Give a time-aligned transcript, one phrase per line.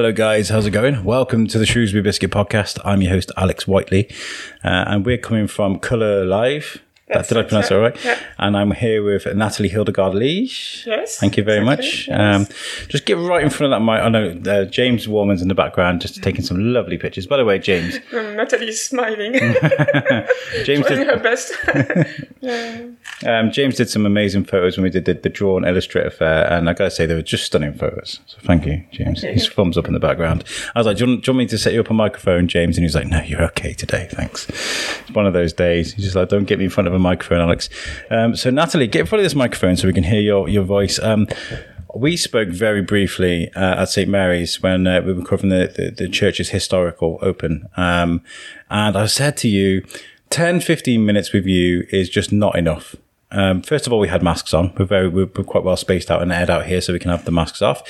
[0.00, 0.48] Hello, guys.
[0.48, 1.04] How's it going?
[1.04, 2.80] Welcome to the Shrewsbury Biscuit Podcast.
[2.86, 4.08] I'm your host, Alex Whiteley,
[4.64, 6.80] uh, and we're coming from Couleurlive.
[7.12, 8.04] That's Did I pronounce that right?
[8.04, 8.18] Yeah.
[8.38, 10.84] And I'm here with Nathalie Hildegarde Liege.
[10.86, 12.08] Yes, Thank you very exactly, much.
[12.08, 12.50] yes.
[12.50, 14.00] Um, just get right in front of that mic.
[14.00, 17.26] I know uh, James Warman's in the background, just taking some lovely pictures.
[17.26, 19.32] By the way, James, Nathalie's smiling,
[20.64, 21.52] James did, her best.
[22.40, 22.86] yeah.
[23.26, 26.50] um, James did some amazing photos when we did the, the Draw and Illustrator Fair,
[26.52, 28.20] and I got to say they were just stunning photos.
[28.26, 29.22] So thank you, James.
[29.22, 30.44] His thumbs up in the background.
[30.74, 31.94] I was like, do you, want, do you want me to set you up a
[31.94, 32.76] microphone, James?
[32.76, 34.48] And he was like, no, you're okay today, thanks.
[34.48, 35.92] It's one of those days.
[35.94, 37.68] He's just like, don't get me in front of a microphone, Alex.
[38.10, 40.64] Um, so Nathalie, get in front of this microphone so we can hear your your
[40.64, 40.98] voice.
[41.00, 41.26] Um,
[41.94, 45.90] we spoke very briefly uh, at St Mary's when uh, we were covering the, the,
[45.90, 47.68] the church's historical open.
[47.76, 48.22] Um,
[48.70, 49.84] and I said to you,
[50.30, 52.94] 10, 15 minutes with you is just not enough.
[53.32, 54.72] Um, first of all, we had masks on.
[54.76, 57.24] We're very, we're, quite well spaced out and aired out here, so we can have
[57.24, 57.82] the masks off.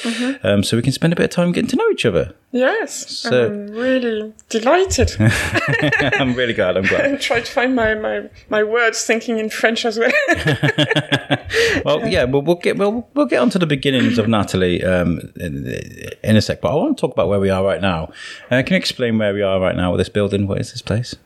[0.44, 2.34] Um, so we can spend a bit of time getting to know each other.
[2.52, 5.12] Yes, So- I'm really delighted.
[5.20, 6.77] I'm really glad.
[6.77, 7.05] I'm glad.
[7.14, 10.12] I try to find my, my, my words thinking in French as well.
[11.84, 15.66] Well, yeah, we'll, we'll get we'll, we'll get onto the beginnings of Nathalie um, in,
[16.22, 16.60] in a sec.
[16.60, 18.12] But I want to talk about where we are right now.
[18.50, 20.47] Uh, can you explain where we are right now with this building?
[20.47, 21.16] What is this place?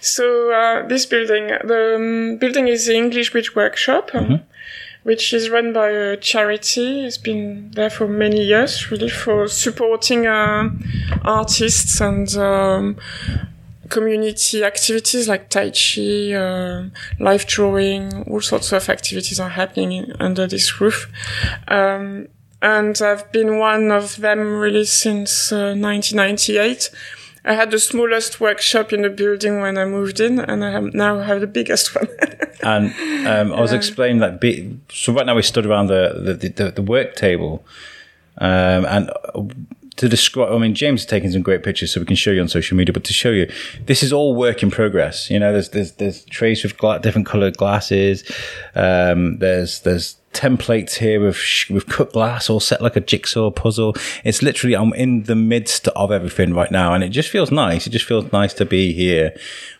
[0.00, 4.42] So uh, this building, the um, building is the English Bridge Workshop, um,
[5.02, 7.04] which is run by a charity.
[7.04, 10.70] It's been there for many years, really, for supporting uh,
[11.24, 12.96] artists and um,
[13.88, 16.88] community activities like Tai Chi, uh,
[17.20, 21.10] live drawing, all sorts of activities are happening in, under this roof.
[21.68, 22.28] Um,
[22.62, 26.90] and I've been one of them really since uh, 1998.
[27.46, 30.92] I had the smallest workshop in the building when I moved in, and I have,
[30.94, 32.08] now have the biggest one.
[32.62, 32.92] And
[33.26, 34.40] um, I was explaining that.
[34.40, 37.64] Be, so right now we stood around the the, the, the work table,
[38.38, 39.10] um, and
[39.96, 40.52] to describe.
[40.52, 42.76] I mean, James has taken some great pictures, so we can show you on social
[42.76, 42.92] media.
[42.92, 43.50] But to show you,
[43.84, 45.30] this is all work in progress.
[45.30, 48.24] You know, there's there's there's trays with gla- different coloured glasses.
[48.74, 51.38] Um, there's there's templates here with
[51.70, 53.94] with cut glass all set like a jigsaw puzzle.
[54.22, 57.86] It's literally I'm in the midst of everything right now, and it just feels nice.
[57.86, 59.34] It just feels nice to be here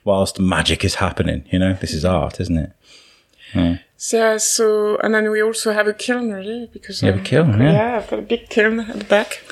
[0.05, 1.45] whilst magic is happening.
[1.51, 2.73] You know, this is art, isn't it?
[3.53, 7.19] So, yeah, so, and then we also have a kiln, really, because You have a
[7.19, 7.73] um, kiln, yeah.
[7.73, 9.43] yeah, I've got a big kiln at the back,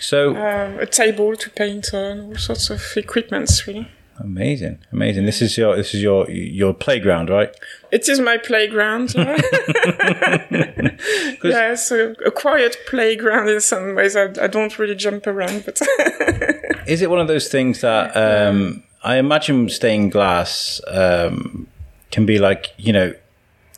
[0.00, 3.88] So um, a table to paint on, all sorts of equipments, really.
[4.18, 5.24] amazing, amazing.
[5.24, 7.50] This is your this is your your playground, right?
[7.90, 9.14] It is my playground.
[9.14, 9.38] Yeah,
[11.42, 14.14] yeah so a quiet playground in some ways.
[14.16, 15.80] I, I don't really jump around, but
[16.86, 21.66] Is it one of those things that um, I imagine stained glass um,
[22.10, 23.14] can be like you know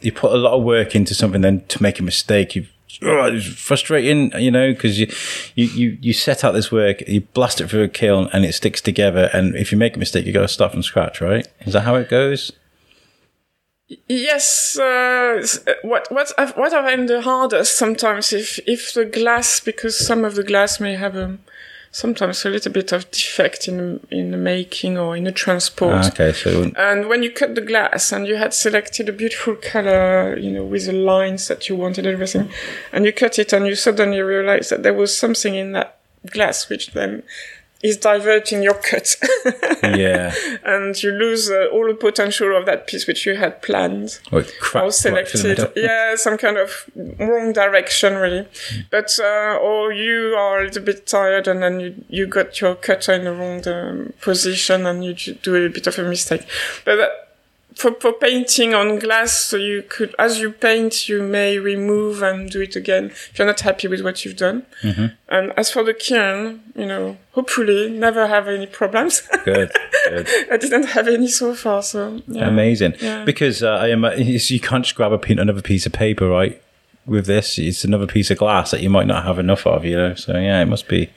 [0.00, 2.66] you put a lot of work into something, then to make a mistake, you.
[3.02, 5.12] Oh, it's frustrating, you know, because you,
[5.54, 8.54] you, you, you set out this work, you blast it through a kiln, and it
[8.54, 9.28] sticks together.
[9.34, 11.46] And if you make a mistake, you got to start from scratch, right?
[11.66, 12.52] Is that how it goes?
[14.08, 15.46] yes, uh,
[15.82, 20.24] what what I've, what I find the hardest sometimes if if the glass because some
[20.24, 21.38] of the glass may have a
[21.96, 25.94] sometimes a little bit of defect in in the making or in the transport.
[25.94, 29.56] Ah, okay, so And when you cut the glass and you had selected a beautiful
[29.56, 32.50] color, you know, with the lines that you wanted, everything,
[32.92, 35.98] and you cut it and you suddenly realize that there was something in that
[36.30, 37.22] glass which then
[37.82, 39.16] is diverting your cut.
[39.82, 44.18] yeah, and you lose uh, all the potential of that piece which you had planned
[44.32, 45.42] or it or right the selected.
[45.44, 45.72] middle.
[45.76, 48.46] yeah, some kind of wrong direction, really.
[48.90, 52.74] But, uh, or you are a little bit tired and then you, you got your
[52.74, 56.46] cutter in the wrong um, position and you do a bit of a mistake.
[56.84, 57.08] But uh,
[57.76, 62.50] for, for painting on glass, so you could, as you paint, you may remove and
[62.50, 64.64] do it again if you're not happy with what you've done.
[64.82, 65.06] Mm-hmm.
[65.28, 69.20] And as for the kiln, you know, hopefully never have any problems.
[69.44, 69.70] Good,
[70.08, 70.26] good.
[70.50, 72.48] I didn't have any so far, so yeah.
[72.48, 72.94] Amazing.
[72.98, 73.24] Yeah.
[73.24, 76.60] Because uh, I am, you can't just grab a pin, another piece of paper, right?
[77.04, 79.96] With this, it's another piece of glass that you might not have enough of, you
[79.96, 80.14] know.
[80.14, 81.10] So yeah, it must be.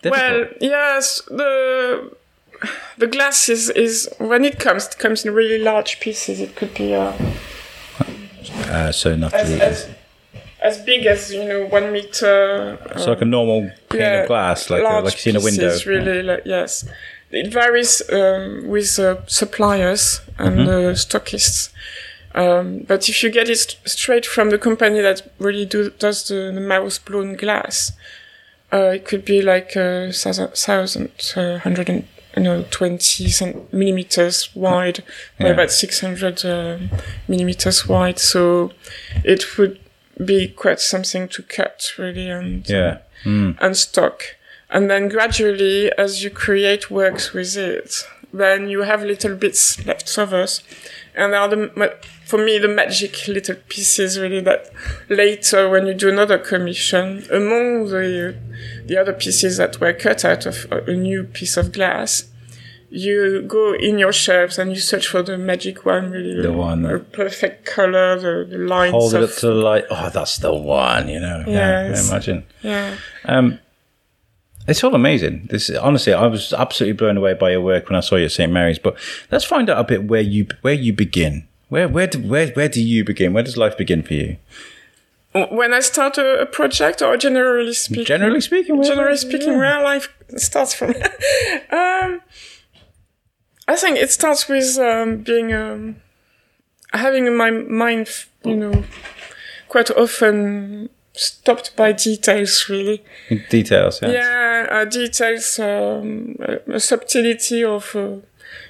[0.00, 0.30] Difficult.
[0.30, 2.10] Well, yes, the
[2.98, 6.40] the glass is, is when it comes, it comes in really large pieces.
[6.40, 7.12] It could be uh,
[8.66, 9.90] uh, so not as, as
[10.62, 12.78] as big as you know one meter.
[12.90, 15.36] it's like a normal pane yeah, of glass, like a, large like you see in
[15.36, 15.78] a window.
[15.86, 16.88] Really, like, yes.
[17.30, 20.68] It varies um, with uh, suppliers and Mm-hmm.
[20.68, 21.70] uh, stockists.
[22.34, 26.28] Um, but if you get it st- straight from the company that really do, does
[26.28, 27.92] the, the mouth blown glass,
[28.72, 32.06] uh, it could be like uh, thousand, thousand uh, hundred and
[32.36, 35.02] you know twenty cent- millimeters wide,
[35.38, 35.52] by Yeah.
[35.52, 36.90] about six hundred um
[37.28, 38.18] millimeters wide.
[38.18, 38.72] So
[39.24, 39.78] it would
[40.24, 42.98] be quite something to cut really and Yeah.
[43.24, 43.56] Mm.
[43.60, 44.22] and stock.
[44.70, 50.18] And then gradually, as you create works with it, then you have little bits left
[50.18, 50.62] overs.
[51.16, 54.70] And are the, for me, the magic little pieces really that
[55.08, 58.36] later when you do another commission, among the,
[58.84, 62.28] the other pieces that were cut out of a new piece of glass,
[62.90, 66.40] you go in your shelves and you search for the magic one, really.
[66.42, 69.84] The one A perfect color, the, the lines Hold it up to the light.
[69.90, 71.08] Oh, that's the one.
[71.08, 71.44] You know.
[71.46, 71.88] Yeah.
[71.88, 72.10] Yes.
[72.10, 72.46] I imagine.
[72.62, 72.96] yeah.
[73.24, 73.58] Um,
[74.66, 75.46] it's all amazing.
[75.50, 78.32] This honestly, I was absolutely blown away by your work when I saw you at
[78.32, 78.78] St Mary's.
[78.78, 78.96] But
[79.30, 81.46] let's find out a bit where you where you begin.
[81.68, 83.32] Where where do, where where do you begin?
[83.32, 84.36] Where does life begin for you?
[85.50, 89.58] When I start a, a project, or generally speaking, Generally speaking, where, generally speaking, yeah.
[89.58, 90.90] where life starts from.
[91.72, 92.22] um,
[93.66, 95.96] I think it starts with um, being um,
[96.92, 98.08] having in my mind,
[98.44, 98.84] you know,
[99.68, 102.68] quite often stopped by details.
[102.68, 103.02] Really,
[103.48, 104.02] details.
[104.02, 104.10] Yeah.
[104.10, 108.16] yeah, uh, details, um, a, a subtlety of, uh,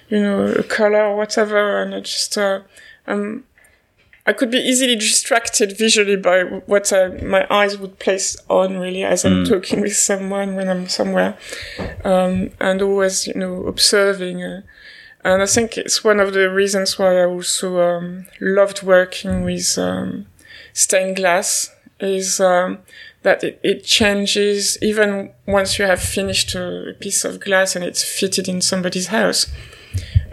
[0.08, 2.60] you know, a color or whatever, and I just uh,
[3.06, 3.44] um,
[4.26, 9.04] I could be easily distracted visually by what uh, my eyes would place on really
[9.04, 11.36] as I'm talking with someone when I'm somewhere,
[12.04, 14.42] um, and always you know observing.
[14.42, 14.62] Uh,
[15.24, 19.78] and I think it's one of the reasons why I also um, loved working with
[19.78, 20.26] um,
[20.74, 21.70] stained glass
[22.04, 22.78] is um,
[23.22, 28.02] that it, it changes even once you have finished a piece of glass and it's
[28.02, 29.46] fitted in somebody's house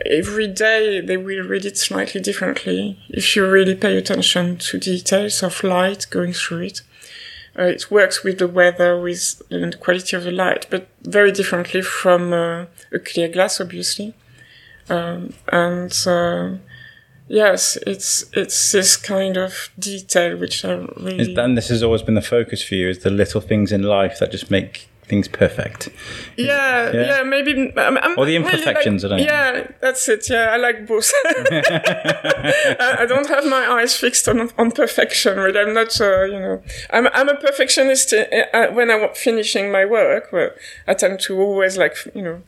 [0.06, 5.44] every day they will read it slightly differently if you really pay attention to details
[5.44, 6.82] of light going through it.
[7.58, 10.88] Uh, it works with the weather, with you know, the quality of the light, but
[11.02, 14.14] very differently from uh, a clear glass, obviously.
[14.90, 16.56] Um, and uh,
[17.32, 22.16] yes, it's it's this kind of detail which I really and this has always been
[22.16, 25.90] the focus for you: is the little things in life that just make things perfect.
[26.38, 27.06] Yeah, Yeah.
[27.10, 27.52] yeah, maybe.
[27.76, 29.34] I'm, I'm Or the really imperfections, Like, I don't know.
[29.34, 30.30] yeah, that's it.
[30.30, 31.12] Yeah, I like both.
[31.26, 35.38] I, don't have my eyes fixed on on perfection.
[35.38, 36.00] Really, I'm not.
[36.00, 38.24] Uh, you know, I'm I'm a perfectionist uh,
[38.54, 40.30] uh, when I'm finishing my work.
[40.32, 40.56] But
[40.88, 42.42] I tend to always like you know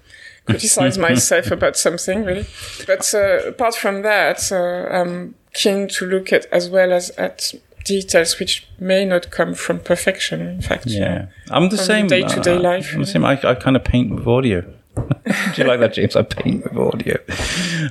[0.45, 2.45] criticize myself about something really.
[2.87, 7.53] But uh, apart from that, uh, I'm keen to look at as well as at
[7.85, 10.41] details which may not come from perfection.
[10.41, 12.07] In fact, Yeah, I'm the same.
[12.07, 13.25] day-to-day uh, life, I'm the same.
[13.25, 14.63] I, I kind of paint with audio.
[14.95, 16.15] Do you like that, James?
[16.15, 17.17] I paint with audio.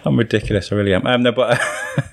[0.05, 0.71] I'm ridiculous.
[0.71, 1.07] I really am.
[1.07, 1.61] Um, no, but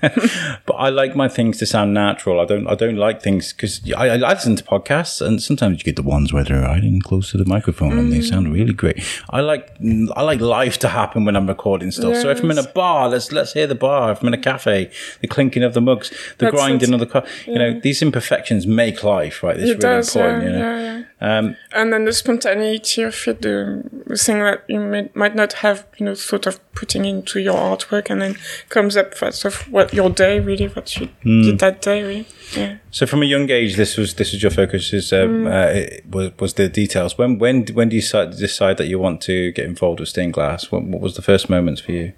[0.66, 2.40] but I like my things to sound natural.
[2.40, 2.66] I don't.
[2.66, 6.02] I don't like things because I, I listen to podcasts and sometimes you get the
[6.02, 9.04] ones where they're hiding close to the microphone and they sound really great.
[9.30, 9.76] I like
[10.16, 12.16] I like life to happen when I'm recording stuff.
[12.16, 14.12] So if I'm in a bar, let's let's hear the bar.
[14.12, 14.90] If I'm in a cafe,
[15.20, 17.24] the clinking of the mugs, the That's grinding of the car.
[17.46, 19.42] You know, these imperfections make life.
[19.42, 20.16] Right, it's it really does.
[20.16, 20.42] important.
[20.42, 20.76] yeah, you know.
[20.76, 21.04] yeah, yeah.
[21.22, 25.52] Um, and then the spontaneity of it, the, the thing that you may, might not
[25.54, 28.36] have, you know, thought of putting into your artwork, and then
[28.70, 31.42] comes up first of what your day really, what you Hmm.
[31.42, 32.26] did that day, really.
[32.56, 32.76] Yeah.
[32.90, 34.92] So from a young age, this was this was your focus.
[34.94, 37.18] Is um, uh, it was was the details.
[37.18, 40.32] When when when do you decide, decide that you want to get involved with stained
[40.32, 40.72] glass?
[40.72, 42.12] What, what was the first moments for you?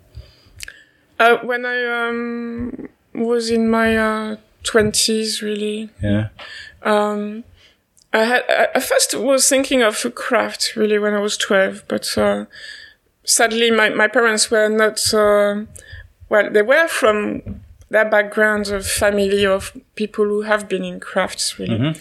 [1.18, 6.28] Uh, when I um, was in my twenties, really, Yeah,
[6.82, 7.42] um,
[8.12, 12.44] I had I first was thinking of craft really when I was twelve, but uh,
[13.24, 15.00] sadly my my parents were not.
[15.12, 15.64] Uh,
[16.28, 21.58] well, they were from their backgrounds of family of people who have been in crafts
[21.58, 21.94] really,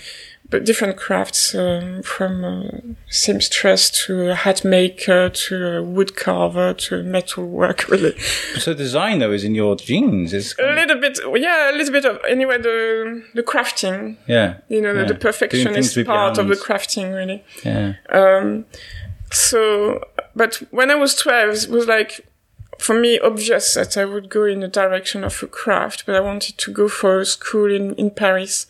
[0.51, 2.63] but different crafts um, from uh,
[3.09, 8.13] seamstress to hat maker to a wood carver to metal work really.
[8.59, 10.33] So design though is in your genes.
[10.33, 14.81] Is A little bit, yeah, a little bit of anyway the the crafting, yeah, you
[14.81, 15.05] know, Yeah.
[15.07, 15.33] the, the Doing
[15.73, 17.43] things perfectionist part of the crafting really.
[17.65, 17.93] yeah.
[18.09, 18.65] Um,
[19.31, 20.03] so,
[20.35, 22.19] but when I was 12, it was like,
[22.81, 26.19] for me, obvious that I would go in the direction of a craft, but I
[26.19, 28.65] wanted to go for a school in, in Paris.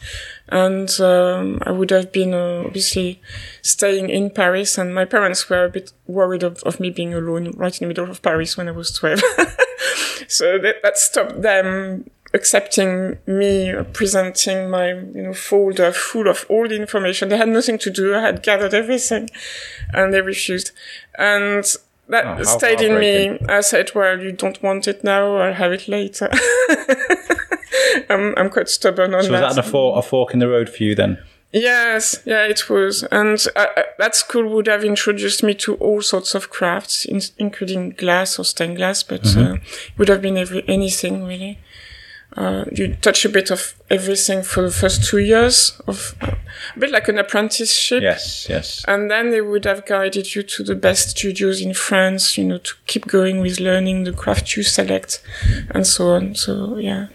[0.49, 3.21] And, um, I would have been, uh, obviously
[3.61, 7.51] staying in Paris and my parents were a bit worried of, of me being alone
[7.51, 9.19] right in the middle of Paris when I was 12.
[10.27, 16.45] so that, that stopped them accepting me uh, presenting my you know folder full of
[16.47, 19.29] all the information they had nothing to do i had gathered everything
[19.93, 20.71] and they refused
[21.17, 21.75] and
[22.08, 25.72] that Oh, stayed in me i said well you don't want it now i'll have
[25.72, 26.29] it later
[28.10, 29.25] I'm, I'm quite stubborn on that.
[29.25, 31.17] So was that a, for, a fork in the road for you then?
[31.53, 33.03] Yes, yeah, it was.
[33.03, 37.22] And uh, uh, that school would have introduced me to all sorts of crafts, in,
[37.38, 39.62] including glass or stained glass, but uh, it
[39.98, 41.60] would have been every, anything really.
[42.38, 46.35] Uh, you touch a bit of everything for the first two years of uh,
[46.75, 48.01] a bit like an apprenticeship.
[48.01, 48.85] Yes, yes.
[48.88, 52.59] And then they would have guided you to the best studios in France, you know,
[52.59, 55.21] to keep going with learning the craft you select
[55.71, 56.35] and so on.
[56.35, 57.07] So, yeah.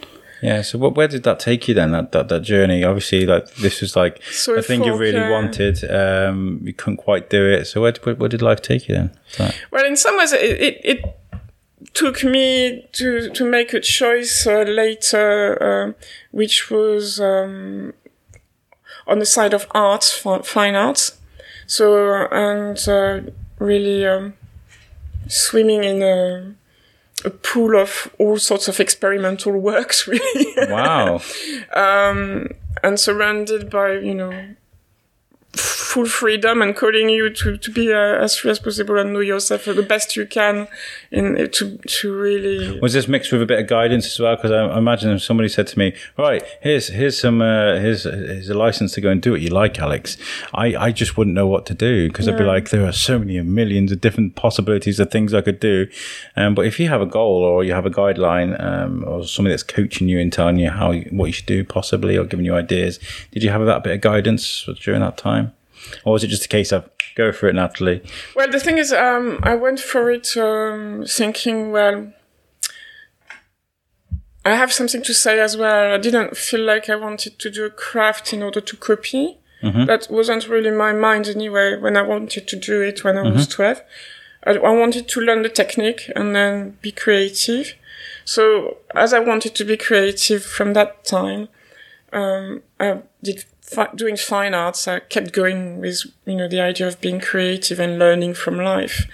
[0.43, 0.61] Yeah.
[0.61, 1.93] So, what, where did that take you then?
[1.93, 2.85] That that, that journey.
[2.85, 5.83] Obviously, like this was like So a thing you really uh, wanted.
[5.91, 7.65] Um, you couldn't quite do it.
[7.65, 9.11] So, where, where, where did life take you then?
[9.71, 11.17] Well, in some ways, it, it, it
[11.97, 15.93] took me to, to make a choice uh, later, uh,
[16.31, 17.95] which was um,
[19.07, 21.19] on the side of arts, fi- fine arts.
[21.67, 24.35] So, and uh, really um,
[25.27, 26.55] swimming in a,
[27.25, 30.55] a pool of all sorts of experimental works, really.
[30.71, 31.23] Wow.
[31.75, 32.49] um,
[32.85, 34.55] and surrounded by, you know,
[35.97, 39.21] full freedom and calling you to, to be uh, as free as possible and know
[39.21, 40.69] yourself the best you can
[41.11, 44.37] in to to really Was this mixed with a bit of guidance as well?
[44.37, 48.05] Because I, I imagine if somebody said to me, "Right, here's here's some uh, here's
[48.05, 50.19] here's a license to go and do what you like, Alex,"
[50.53, 53.19] I, I just wouldn't know what to do because I'd be like, there are so
[53.19, 55.89] many millions of different possibilities of things I could do.
[56.37, 59.53] Um, but if you have a goal or you have a guideline um, or somebody
[59.53, 62.45] that's coaching you and telling you how you, what you should do, possibly, or giving
[62.45, 62.99] you ideas,
[63.31, 65.53] did you have that bit of guidance during that time,
[66.05, 68.03] or was it just a case of go for it naturally?
[68.35, 72.13] well the thing is um i went for it um thinking well
[74.45, 75.95] i have something to say as well.
[75.95, 79.39] I didn't feel like i wanted to do a craft in order to copy.
[79.63, 83.49] That wasn't really my mind anyway when i wanted to do it when i was
[83.49, 83.81] 12
[84.45, 87.75] I, I wanted to learn the technique and then be creative.
[88.25, 91.49] So as i wanted to be creative from that time
[92.13, 93.45] um, I did
[93.97, 94.87] doing fine arts.
[94.89, 99.07] I kept going with you know the idea of being creative and learning from life,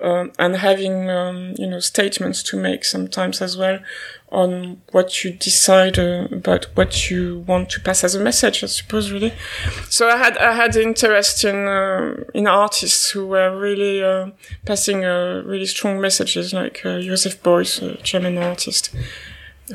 [0.00, 3.78] um, and having um, you know statements to make sometimes as well
[4.32, 8.62] on what you decide uh, about what you want to pass as a message.
[8.62, 9.32] I suppose really.
[9.88, 14.30] So I had I had interest in uh, in artists who were really uh,
[14.66, 18.90] passing uh, really strong messages, like uh, Joseph Beuys, a German artist,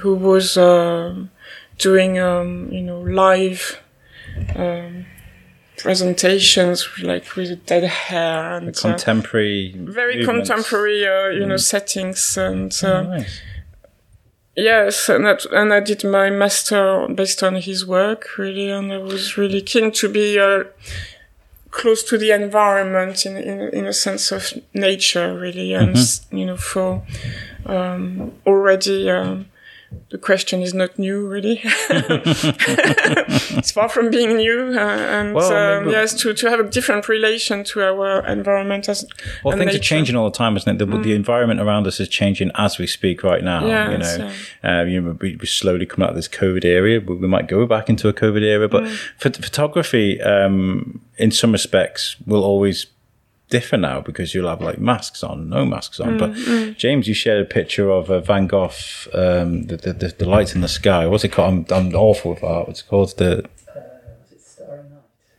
[0.02, 0.58] who was.
[0.58, 1.30] um
[1.78, 3.82] doing um, you know live
[4.56, 5.06] um,
[5.78, 10.50] presentations like with dead hair and uh, Contemporary, very movements.
[10.50, 13.42] contemporary uh, you know settings and uh, Nice.
[14.56, 18.98] yes and that, and I did my master based on his work really and I
[19.00, 20.64] was really keen to be uh,
[21.72, 26.46] close to the environment in, in in a sense of nature really and s you
[26.46, 27.04] know for
[27.66, 29.48] um, already um,
[30.10, 31.60] the question is not new really
[33.60, 37.08] it's far from being new uh, and Well, um, yes to, to have a different
[37.10, 39.06] relation to our environment as
[39.44, 40.86] Well, things are changing all the time, isn't it?
[40.86, 43.66] The, the environment around us is changing as we speak right now.
[43.66, 44.32] Yes, you know,
[44.80, 47.00] uh, you know, we, we're slowly come out of this COVID area.
[47.00, 48.84] We, we might go back into a COVID era, but
[49.20, 52.88] phot- photography, um, in some respects, will always
[53.56, 56.10] differ now because you'll have like masks on, no masks on.
[56.10, 56.78] Mm, but mm.
[56.78, 58.72] James, you shared a picture of uh, Van Gogh,
[59.14, 61.08] um, the, the, the the lights in the sky.
[61.08, 61.50] What's it called?
[61.52, 62.68] I'm, I'm awful with art.
[62.68, 63.18] What's it called?
[63.18, 63.50] The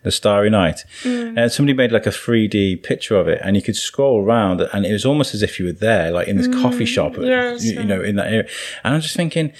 [0.06, 0.84] the Starry Night.
[1.02, 1.36] Mm.
[1.36, 4.86] And somebody made like a 3D picture of it, and you could scroll around, and
[4.86, 7.80] it was almost as if you were there, like in this coffee shop, yes, you,
[7.80, 8.48] you know, in that area.
[8.84, 9.52] And I'm just thinking,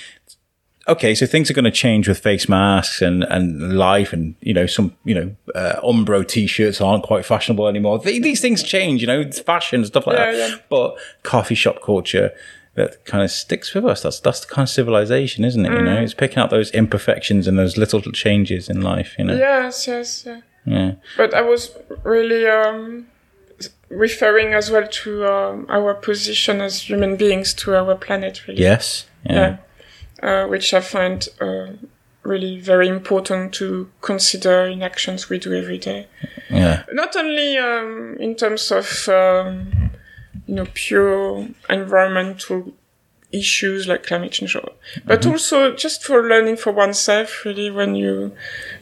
[0.89, 4.55] okay, so things are going to change with face masks and, and life, and you
[4.55, 7.99] know, some you know, uh, Umbro t-shirts aren't quite fashionable anymore.
[7.99, 10.51] Th- These things change, you know, it's fashion and stuff like Yeah, that.
[10.51, 10.57] yeah.
[10.69, 12.33] But coffee shop culture.
[12.75, 14.03] That kind of sticks with us.
[14.03, 15.73] That's that's the kind of civilization, isn't it?
[15.73, 15.85] You Mm.
[15.87, 19.15] know, it's picking out those imperfections and those little changes in life.
[19.19, 20.93] You know, yes yes yeah yeah.
[21.17, 21.71] But I was
[22.05, 23.07] really um,
[23.89, 28.61] referring as well to um, our position as human beings to our planet, really.
[28.61, 29.07] Yes.
[29.25, 29.57] Yeah.
[30.23, 31.67] Uh, which I find uh,
[32.23, 36.09] really very important to consider in actions we do every day.
[36.51, 36.85] Yeah.
[36.93, 39.91] Not only um, in terms of um,
[40.47, 42.73] you know pure environmental
[43.33, 44.57] issues like climate change,
[45.05, 47.45] but also just for learning for oneself.
[47.45, 48.33] Really, when you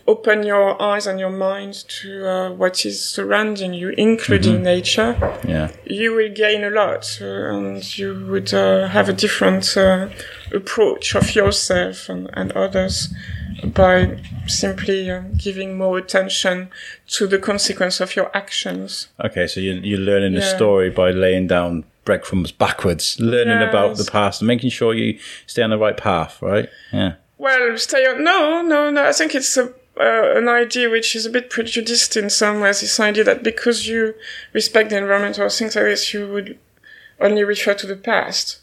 [0.06, 5.16] open your eyes and your mind to uh, what is surrounding you, including nature,
[5.48, 5.70] Yeah.
[5.86, 10.08] you will gain a lot, uh, and you would uh, have a different uh,
[10.52, 13.08] approach of yourself and, and others
[13.64, 16.68] by simply uh, giving more attention
[17.06, 19.08] to the consequence of your actions.
[19.24, 20.56] Okay, so you're, you're learning the Yeah.
[20.56, 25.62] story by laying down breadcrumbs backwards, learning about the past and making sure you stay
[25.62, 26.68] on the right path, right?
[26.92, 27.14] Yeah.
[27.38, 28.22] Well, stay on.
[28.22, 29.06] No, no, no.
[29.08, 32.80] I think it's a, uh, an idea which is a bit prejudiced in some ways.
[32.80, 34.14] This idea that because you
[34.52, 36.58] respect the environment or things like this, you would
[37.20, 38.60] only refer to the past.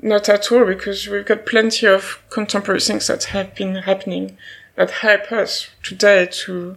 [0.00, 4.36] not at all, because we've got plenty of contemporary things that have been happening
[4.76, 6.76] that help us today to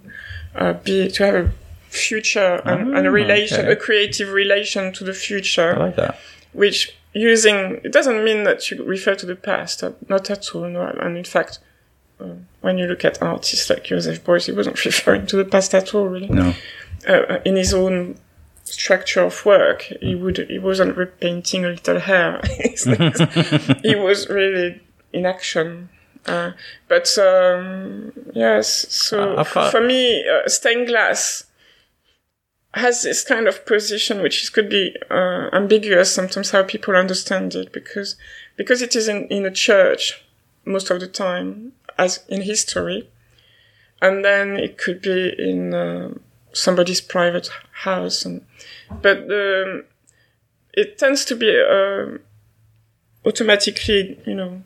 [0.56, 1.52] uh, be to have a
[1.90, 3.72] future and, and a Ah, relation, okay.
[3.74, 6.18] a creative relation to the future I like that.
[6.54, 10.68] which using it doesn't mean that you refer to the past, uh, not at all.
[10.68, 11.60] No, and in fact,
[12.62, 15.94] when you look at artists like Joseph Beuys, he wasn't referring to the past at
[15.94, 16.30] all, really.
[16.30, 16.54] No.
[17.08, 18.18] Uh, in his own
[18.64, 22.42] structure of work, he would he wasn't repainting a little hair.
[23.84, 25.90] He was really in action.
[26.26, 26.52] Uh,
[26.88, 31.46] but um, yes, so I've for me, uh, stained glass
[32.74, 37.54] has this kind of position which is, could be uh, ambiguous sometimes how people understand
[37.54, 38.16] it because
[38.56, 40.24] because it is in, in a church
[40.64, 43.00] most of the time as in history
[44.02, 46.10] and then it could be in uh,
[46.54, 47.48] somebody's private
[47.88, 48.38] house and
[49.06, 49.84] but um,
[50.82, 52.18] it tends to be uh,
[53.26, 54.62] automatically you know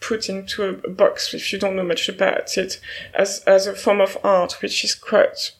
[0.00, 2.80] put into a box if you don't know much about it
[3.14, 5.52] as as a form of art which is quite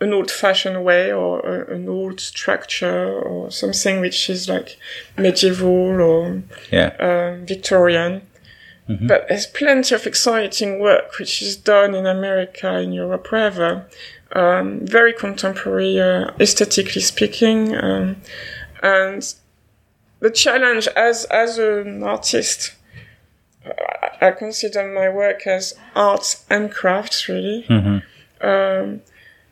[0.00, 4.76] an old-fashioned way or a, an old structure or something which is like
[5.16, 6.90] medieval or Yeah.
[7.08, 8.12] um, Victorian.
[8.88, 13.86] But there's plenty of exciting work which is done in America, in Europe, wherever.
[14.32, 17.74] Um, very contemporary, uh, aesthetically speaking.
[17.76, 18.16] Um,
[18.82, 19.34] and
[20.20, 22.74] the challenge as, as an artist,
[23.64, 27.64] I- I consider my work as arts and crafts, really.
[28.40, 29.02] Um,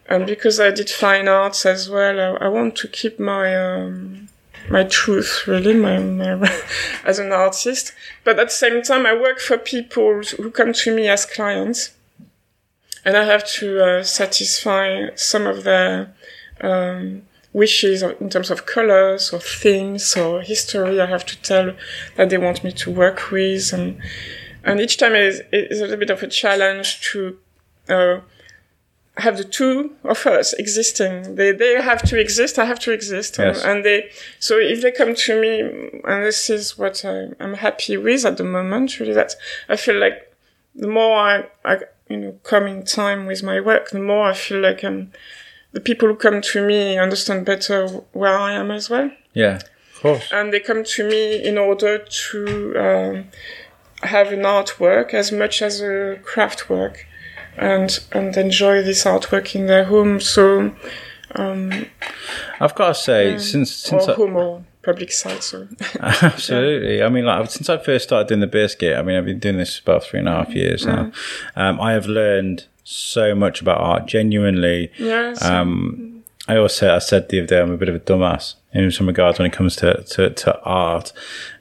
[0.09, 4.29] and because I did fine arts as well, I, I want to keep my um,
[4.71, 6.51] my truth really, my, my
[7.05, 7.93] as an artist.
[8.25, 11.93] But at the same time, I work for people who come to me as clients,
[13.05, 16.15] and I have to uh, satisfy some of their
[16.61, 21.01] um, wishes in terms of colors or themes or history.
[21.01, 21.75] I have to tell
[22.17, 24.01] that they want me to work with, and
[24.65, 27.39] and each time is is a little bit of a challenge to.
[27.89, 28.21] Uh,
[29.19, 31.37] have the two of us existing.
[31.37, 32.59] They they have to exist.
[32.59, 33.37] I have to exist.
[33.39, 33.63] Yes.
[33.63, 35.61] And, and they so if they come to me,
[36.05, 38.99] and this is what I, I'm happy with at the moment.
[38.99, 39.35] Really, that
[39.69, 40.33] I feel like
[40.75, 44.35] the more I, I you know come in time with my work, the more I
[44.35, 45.13] feel like um
[45.73, 49.57] the people who come to me understand better where I am as well Yeah.
[49.95, 50.29] Of course.
[50.33, 53.25] and they come to me in order to um,
[54.03, 57.07] have an artwork as much as a craft work
[57.57, 60.75] and and enjoy this artwork in their home so
[61.37, 61.87] um,
[62.61, 65.67] I've got to say, since since or I, home or public site so
[66.01, 67.03] Absolutely.
[67.03, 69.57] I mean, like since I first started doing the biscuit, I mean, I've been doing
[69.57, 71.11] this about three and a half years now.
[71.57, 74.07] Um, I have learned so much about art.
[74.07, 78.01] Genuinely, yes um, I also I said the other day I'm a bit of a
[78.01, 81.13] dumbass in some regards when it comes to to, to art.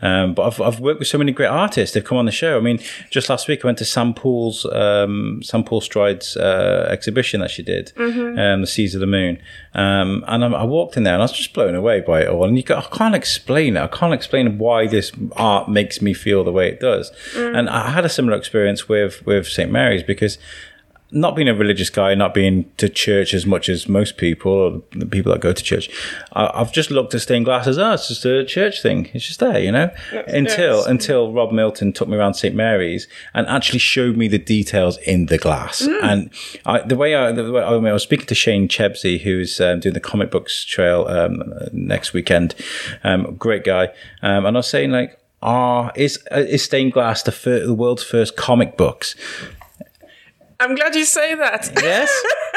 [0.01, 1.93] Um, but I've I've worked with so many great artists.
[1.93, 2.57] They've come on the show.
[2.57, 6.87] I mean, just last week I went to Sam Pool's um, Sam Pool Stride's uh,
[6.89, 9.39] exhibition that she did, um, the Seas of the Moon.
[9.73, 12.27] Um, and I, I walked in there and I was just blown away by it
[12.27, 12.45] all.
[12.45, 13.81] And you go, I can't explain it.
[13.81, 17.11] I can't explain why this art makes me feel the way it does.
[17.35, 20.37] And I had a similar experience with with St Mary's because
[21.13, 24.81] not being a religious guy, not being to church as much as most people, or
[24.91, 25.89] the people that go to church,
[26.33, 29.09] I, I've just looked at stained glass as, oh, it's just a church thing.
[29.13, 29.91] It's just there, you know?
[30.27, 30.87] until yes.
[30.87, 32.55] until Rob Milton took me around St.
[32.55, 35.81] Mary's and actually showed me the details in the glass.
[35.81, 36.31] And
[36.65, 39.61] I, the way I, the way I, mean, I was speaking to Shane Chebsey, who's
[39.61, 42.55] um, doing the comic books trail um, next weekend.
[43.03, 43.89] Um, great guy.
[44.21, 47.73] Um, and I was saying, like, Ah, is uh, is stained glass the, fir- the
[47.73, 49.13] world's first comic books?
[50.63, 52.09] I'm glad you say that Yes,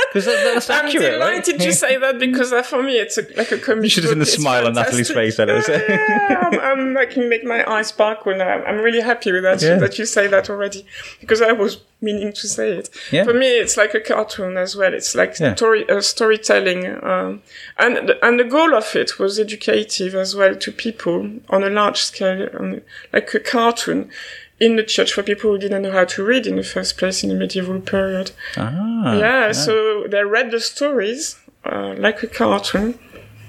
[0.09, 1.13] because that, that's I'm accurate.
[1.13, 1.67] delighted right?
[1.67, 4.11] you say that because uh, for me it's a, like a comic You should have
[4.11, 5.37] seen the smile on Nathalie's face.
[5.37, 5.85] That was it.
[5.89, 8.63] yeah, I'm, I'm like make my eyes sparkle now.
[8.65, 9.77] I'm really happy with that Yeah.
[9.77, 10.87] that you say that already
[11.21, 12.91] because I was meaning to say it.
[13.11, 13.25] Yeah.
[13.25, 14.93] For me, it's like a cartoon as well.
[14.95, 15.55] It's like Yeah.
[15.55, 17.43] story uh, storytelling, um,
[17.79, 21.71] and the, and the goal of it was educative as well to people on a
[21.71, 24.11] large scale, um, like a cartoon.
[24.59, 27.23] In the church for people who didn't know how to read in the first place
[27.23, 28.31] in the medieval period.
[28.57, 32.99] Ah, yeah, so they read the stories uh, like a cartoon.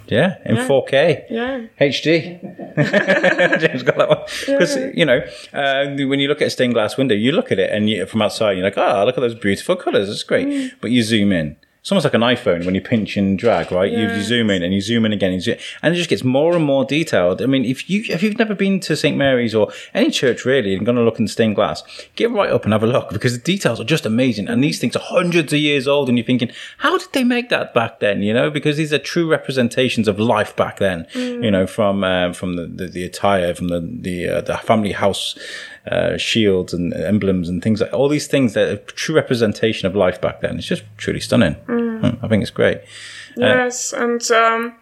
[0.07, 1.23] yeah, in 4K.
[1.29, 1.61] Yeah.
[1.79, 2.39] HD.
[3.61, 4.19] James got that one.
[4.45, 5.19] Because, you know,
[5.53, 8.05] uh, when you look at a stained glass window, you look at it and you,
[8.05, 10.09] from outside, you're like, oh, look at those beautiful colours.
[10.09, 10.47] It's great.
[10.47, 10.71] Mm.
[10.81, 11.55] But you zoom in.
[11.87, 13.89] It's almost like an iPhone when you pinch and drag, right?
[13.89, 16.09] You, you zoom in and you zoom in again, and, you zoom- and it just
[16.09, 17.41] gets more and more detailed.
[17.41, 20.75] I mean, if you if you've never been to St Mary's or any church really
[20.75, 21.83] and gone to look in stained glass,
[22.17, 24.49] get right up and have a look because the details are just amazing.
[24.49, 27.47] And these things are hundreds of years old, and you're thinking, how did they make
[27.51, 28.21] that back then?
[28.21, 31.07] You know, because these are true representations of life back then.
[31.15, 34.91] You know, from um, from the, the, the attire, from the the uh, the family
[34.91, 35.39] house.
[35.89, 39.87] Uh, shields and emblems and things like all these things that are a true representation
[39.87, 40.57] of life back then.
[40.57, 41.55] It's just truly stunning.
[41.67, 42.81] Mm, I think it's great.
[43.37, 44.75] Yes, and um,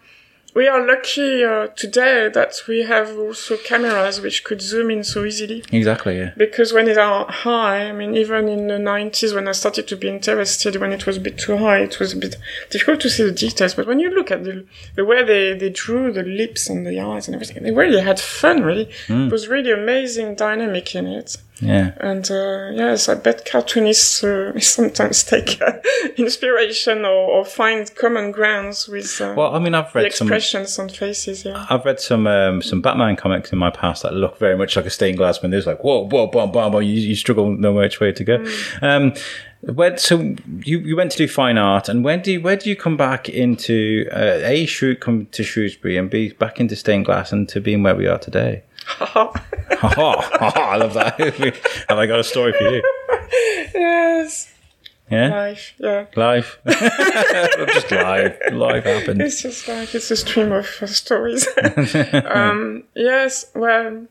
[0.56, 5.22] we are lucky uh, today that we have also cameras which could zoom in so
[5.22, 5.62] easily.
[5.70, 6.16] Exactly.
[6.16, 6.32] Yeah.
[6.34, 9.96] Because when it are high, I mean, even in the 90s when I started to
[9.96, 12.36] be interested, when it was a bit too high, it was a bit
[12.70, 13.74] difficult to see the details.
[13.74, 14.64] But when you look at the,
[14.94, 18.18] the way they, they drew the lips and the eyes and everything, they really had
[18.18, 18.88] fun, really.
[19.26, 21.36] It was really amazing dynamic in it.
[21.60, 21.92] Yeah.
[21.98, 25.72] And uh, yes, I bet cartoonists uh, sometimes take uh,
[26.16, 30.26] inspiration or, or find common grounds with uh, Well, I mean, I've read some.
[30.28, 31.44] expressions on faces.
[31.44, 31.66] Yeah.
[31.70, 34.86] I've read some um, some Batman comics in my past that look very much like
[34.86, 37.72] a stained glass when there's like whoa whoa bum bum bum you, you struggle know
[37.72, 38.44] which way to go.
[38.82, 39.14] Um,
[39.62, 40.20] where, so
[40.64, 42.96] you, you went to do fine art and when do you, where do you come
[42.96, 47.48] back into uh, a Shrew come to Shrewsbury and be back into stained glass and
[47.48, 48.62] to being where we are today?
[49.78, 51.18] Ha ha, I love that.
[51.88, 52.82] Have I got a story for you?
[53.74, 54.54] yes,
[55.10, 55.74] Yeah, life.
[55.78, 56.06] Yeah.
[56.16, 59.20] live, just live, live happened.
[59.22, 61.46] It's just like it's a stream of uh, stories.
[62.24, 64.06] um, yes, well,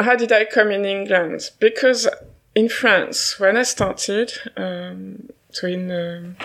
[0.00, 1.50] how did I come in England?
[1.60, 2.08] Because
[2.54, 6.36] in France, when I started, um, so in um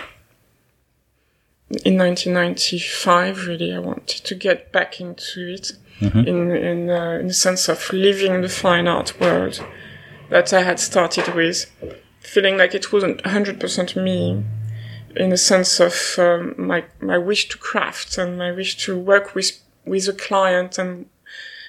[1.84, 7.34] in 1995, really, I wanted to get back into it in in, uh, in the
[7.34, 9.64] sense of living the fine art world
[10.30, 11.70] that I had started with,
[12.20, 14.44] feeling like it wasn't 100% me
[15.16, 19.34] in the sense of um, my my wish to craft and my wish to work
[19.34, 21.06] with with a client and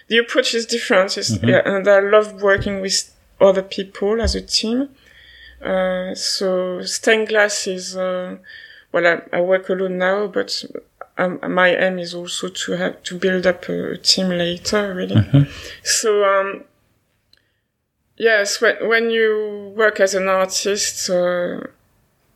[0.07, 1.17] the approach is different.
[1.17, 4.89] It's, yeah, and I love working with other people as a team.
[5.61, 8.37] Uh, so stained glass is uh,
[8.91, 10.63] well, I, I work alone now, but
[11.17, 15.47] um, my aim is also to have to build up a, a team later, really.
[15.83, 16.63] So um,
[18.17, 21.09] yes, when when you work as an artist.
[21.09, 21.61] Uh,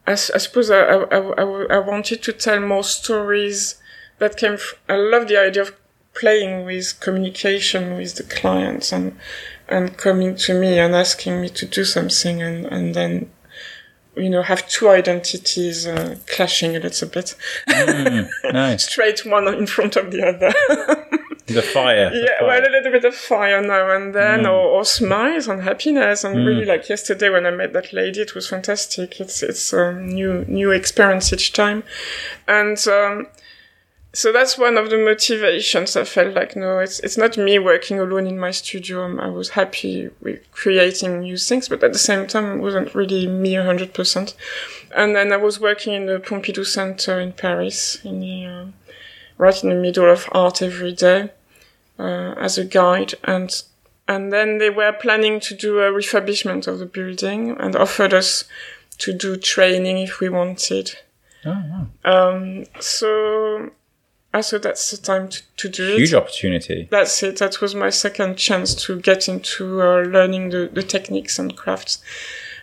[0.08, 3.76] I, I suppose I, I, I, I wanted to tell more stories
[4.20, 4.54] that came.
[4.54, 5.76] F- I love the idea of
[6.14, 9.18] playing with communication with the clients and
[9.68, 13.32] and coming to me and asking me to do something and and then
[14.18, 17.36] you know have two identities uh, clashing a little bit,
[18.44, 20.54] Nice, straight one in front of the other.
[21.48, 22.10] the fire.
[22.10, 22.48] the Yeah, fire.
[22.48, 26.46] well, a little bit of fire now and then, or, or smiles and happiness, and
[26.46, 29.20] really, like yesterday when I met that lady, it was fantastic.
[29.20, 31.84] It's it's a new new experience each time,
[32.48, 33.28] and um,
[34.16, 35.96] so that's one of the motivations.
[35.96, 39.04] I felt like no, it's it's not me working alone in my studio.
[39.04, 42.96] Um, I was happy with creating new things, but at the same time, it wasn't
[42.96, 44.36] really me hundred percent.
[44.96, 48.66] And then I was working in the Pompidou Center in Paris, in the uh,
[49.38, 51.30] right in the middle of art every day
[52.00, 53.64] uh, as a guide and
[54.08, 58.46] and then they were planning to do a refurbishment of the building and offered us
[59.00, 60.96] to do training if we wanted.
[61.44, 63.72] Oh, Um, so
[64.36, 65.98] I thought that's the time to, to do it.
[66.00, 66.90] Huge opportunity.
[66.92, 67.38] That's it.
[67.38, 72.04] That was my second chance to get into uh, learning the, the techniques and crafts.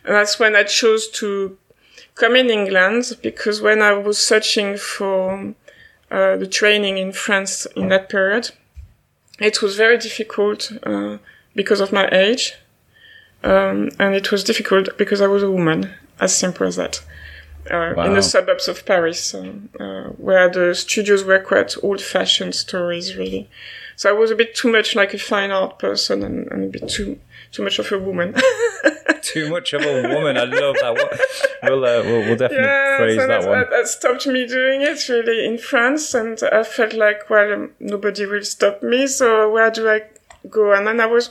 [0.05, 1.57] And that's when I chose to
[2.15, 5.55] come in England because when I was searching for
[6.11, 8.51] uh, the training in France in that period,
[9.41, 11.17] it was very difficult uh,
[11.55, 12.53] because of my age.
[13.43, 17.03] Um, and it was difficult because I was a woman, as simple as that.
[17.71, 23.17] Uh, in the suburbs of Paris, um, uh, where the studios were quite old-fashioned stories,
[23.17, 23.49] really.
[23.95, 26.69] So I was a bit too much like a fine art person and, and a
[26.69, 27.21] bit too
[27.53, 28.35] too much of a woman.
[29.23, 30.37] Too much of a woman.
[30.37, 31.21] I love that.
[31.63, 33.59] We'll, uh, we'll, we'll definitely yeah, phrase so that that, one.
[33.61, 37.71] that, that stopped me doing it really in France, and I felt like, well, um,
[37.79, 39.07] nobody will stop me.
[39.07, 40.03] So where do I
[40.51, 40.73] go?
[40.73, 41.31] And then I was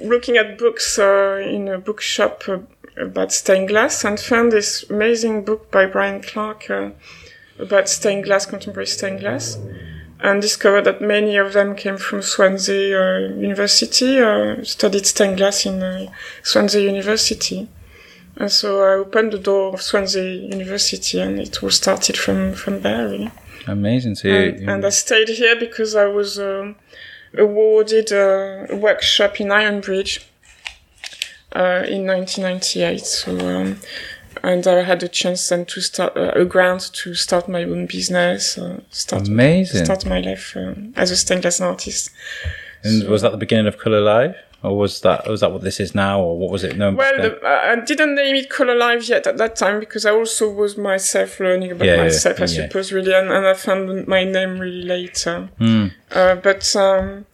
[0.00, 2.58] looking at books uh, in a bookshop uh,
[2.96, 6.90] about stained glass, and found this amazing book by Brian Clarke uh,
[7.58, 9.58] about stained glass, contemporary stained glass.
[10.20, 15.66] And discovered that many of them came from Swansea uh, University, uh, studied stained glass
[15.66, 16.12] in uh,
[16.44, 17.68] Swansea University.
[18.36, 22.82] And so I opened the door of Swansea University and it all started from, from
[22.82, 23.32] there, really.
[23.66, 24.14] Amazing.
[24.14, 26.76] So you, And, and I stayed here because I was um
[27.36, 30.24] awarded a workshop in Ironbridge
[31.54, 33.00] uh, in 1998.
[33.04, 33.78] So, um,
[34.42, 37.86] and I had a chance then to start uh, a grant to start my own
[37.86, 39.84] business, uh, start Amazing.
[39.84, 42.10] start my life um, as a stained glass artist.
[42.82, 44.34] And was that the beginning of Couleurlive,
[44.64, 46.96] or was that was that what this is now, or what was it known?
[46.96, 50.50] Well, the, I I didn't name it Couleurlive yet at that time because I also
[50.50, 52.66] was myself learning about Yeah, yeah, myself, I yeah.
[52.66, 55.48] suppose, really, and, and I found my name really later.
[55.58, 55.86] Hmm.
[56.10, 57.26] Uh, but um,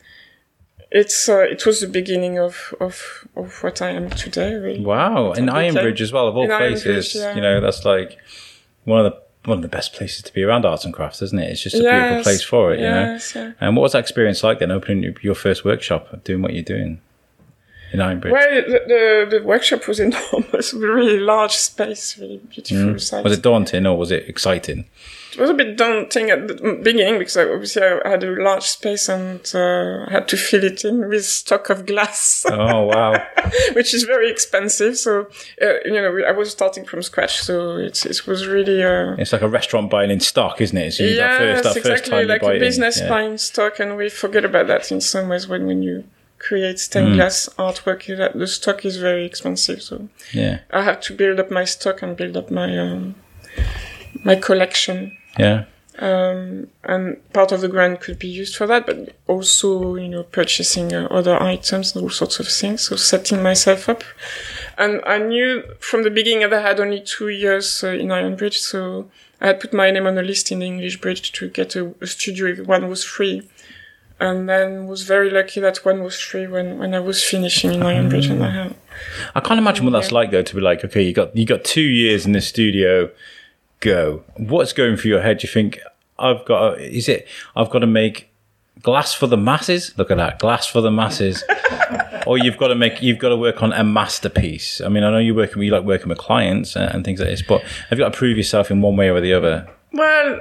[0.90, 4.80] it's uh, it was the beginning of, of of what I am today, really.
[4.80, 5.68] wow, in Okay.
[5.70, 7.14] Ironbridge as well, of all In places.
[7.14, 7.34] Yeah.
[7.34, 8.18] You know, that's like
[8.84, 11.38] one of the one of the best places to be around arts and crafts, isn't
[11.38, 11.50] it?
[11.50, 12.80] It's just a beautiful place for it.
[12.80, 13.18] You know.
[13.34, 13.52] yeah.
[13.60, 17.00] And what was that experience like then, opening your first workshop, doing what you're doing
[17.92, 18.30] in Ironbridge?
[18.32, 18.80] Well, the,
[19.30, 22.94] the the workshop was enormous, really large space, really beautiful.
[22.94, 23.22] Mm.
[23.24, 24.84] was it daunting or was it exciting?
[25.32, 28.62] It was a bit daunting at the beginning because I, obviously I had a large
[28.64, 33.12] space and uh, I had to fill it in with stock of glass, Oh wow!
[33.74, 34.96] which is very expensive.
[34.96, 35.26] So
[35.60, 38.82] uh, you know, I was starting from scratch, so it's it was really.
[38.82, 40.92] Uh, It's like a restaurant buying in stock, isn't it?
[40.92, 43.08] So you that first, exactly, time like a business yeah.
[43.08, 46.04] buying stock, and we forget about that in some ways when when you
[46.38, 46.78] create Mm.
[46.78, 48.06] stained glass artwork.
[48.16, 52.00] That the stock is very expensive, so Yeah, I have to build up my stock
[52.02, 53.14] and build up my um,
[54.24, 55.17] my collection.
[55.38, 55.64] Yeah.
[55.98, 60.22] um, and part of the grant could be used for that, but also, you know,
[60.22, 62.82] purchasing uh, other items and all sorts of things.
[62.82, 64.04] So setting myself up.
[64.76, 68.58] And I knew from the beginning that I had only two years uh, in Ironbridge,
[68.58, 71.76] so I had put my name on a list in the English Bridge to get
[71.76, 73.48] a, a studio if one was free.
[74.20, 77.80] And then was very lucky that one was free when, when I was finishing in
[77.82, 78.74] Ironbridge and I had,
[79.36, 80.42] I can't imagine what that's like though.
[80.42, 83.10] To be like, okay, you got you got two years in the studio.
[83.80, 84.24] Go.
[84.36, 85.38] What's going through your head?
[85.38, 85.80] Do you think
[86.18, 86.76] I've got?
[86.76, 88.30] To, is it I've got to make
[88.82, 89.96] glass for the masses?
[89.96, 91.44] Look at that, glass for the masses.
[92.26, 94.80] or you've got to make you've got to work on a masterpiece.
[94.80, 97.28] I mean, I know you're working, you like working with clients and, and things like
[97.28, 99.68] this, but have you got to prove yourself in one way or the other?
[99.92, 100.40] Well,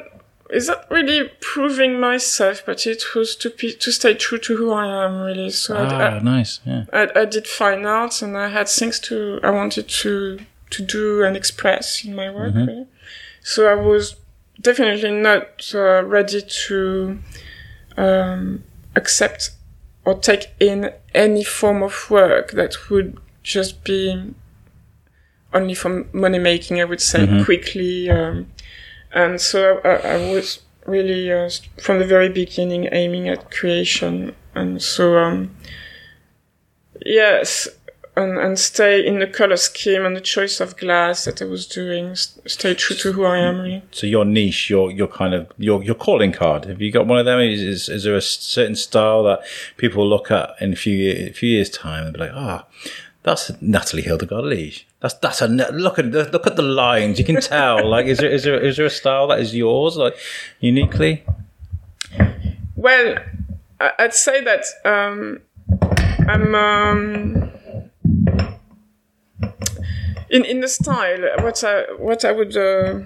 [0.50, 2.63] is that really proving myself?
[2.65, 5.50] But it was to be, to stay true to who I am, really.
[5.50, 6.60] So I, Ah, nice.
[6.65, 6.86] Yeah.
[6.93, 11.23] I, I did fine arts, and I had things to I wanted to to do
[11.23, 12.54] and express in my work.
[12.54, 12.88] Really.
[13.47, 14.17] So I was
[14.60, 17.17] definitely not uh, ready to
[17.95, 19.51] um, accept
[20.03, 24.33] or take in any form of work that would just be
[25.53, 26.81] only for money making.
[26.81, 28.51] I would say quickly, um,
[29.13, 31.49] and so I, I was really uh,
[31.81, 35.55] from the very beginning aiming at creation, and so um,
[37.05, 37.69] yes,
[38.17, 41.67] and and stay in the color scheme and the choice of glass that I was
[41.67, 42.15] doing.
[42.15, 43.62] Stay true to who I am.
[43.62, 43.84] Really.
[43.91, 46.65] So your niche, your your kind of your your calling card.
[46.65, 47.39] Have you got one of them?
[47.39, 49.41] Is is, is there a certain style that
[49.77, 52.65] people look at in a few year, a few years time and be like, ah,
[53.23, 54.88] that's Nathalie Hildegarde Liege.
[55.01, 57.19] That's that's a look at the look at the lines.
[57.19, 57.88] You can tell.
[57.95, 60.15] like, is there is there is there a style that is yours, like
[60.60, 61.23] uniquely?
[62.75, 63.17] Well,
[63.80, 65.41] I'd say that um,
[66.27, 67.51] I'm um,
[70.29, 71.21] in in the style.
[71.41, 72.99] What I what I would uh,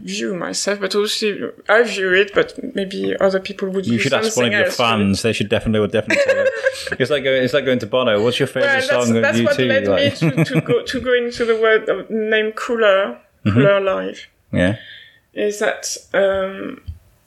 [0.00, 3.86] view myself, but also I view it, but maybe other people would.
[3.86, 5.22] You should ask one of your fans.
[5.22, 6.50] They should definitely would definitely tell you.
[6.98, 8.22] It's like going it's like going to Bono.
[8.22, 11.12] What's your favorite Well, song that's you what led me to, to go to go
[11.14, 13.58] into the word of name cooler, Mm-hmm.
[13.58, 14.26] Couleurlive.
[14.52, 14.76] yeah.
[15.32, 16.82] is that um,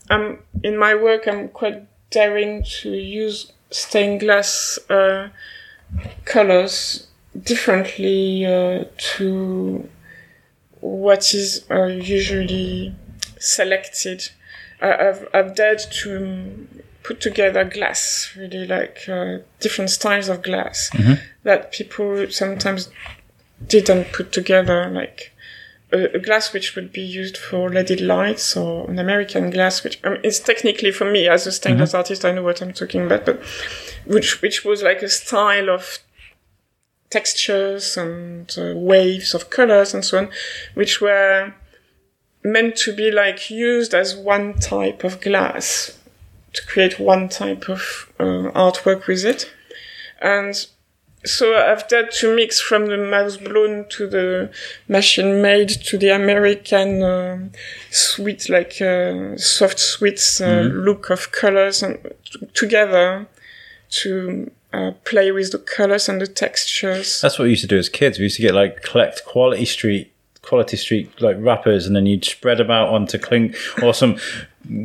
[0.10, 1.28] I'm in my work.
[1.28, 5.30] I'm quite daring to use stained glass uh,
[6.26, 7.08] colors
[7.42, 9.90] differently uh, to
[10.80, 12.94] what is uh, usually
[13.40, 14.30] selected.
[14.82, 16.68] I've I've dared to
[17.04, 20.90] put together glass, really like uh, different styles of glass
[21.44, 22.90] that people sometimes
[23.66, 25.34] didn't put together, like
[25.92, 30.10] a, glass which would be used for leaded lights or an American glass, which I
[30.10, 33.06] mean, it's technically for me as a stained glass artist, I know what I'm talking
[33.06, 33.42] about, but
[34.06, 36.00] which which was like a style of
[37.14, 40.30] textures and uh, waves of colors and so on,
[40.74, 41.54] which were
[42.44, 45.98] meant to be like used as one type of glass
[46.54, 49.52] to create one type of uh, artwork with it,
[50.22, 50.68] and
[51.26, 54.52] so I've had to mix from the mouth blown to the
[54.88, 57.40] machine made to the American uh,
[57.92, 63.28] sweet, like uh, soft sweets uh, look of colors and t- together
[64.02, 67.22] to uh, play with the colors and the textures.
[67.22, 68.18] That's what we used to do as kids.
[68.18, 70.10] We used to get like collect quality street
[70.42, 74.18] quality street like wrappers and then you'd spread them out onto cling or some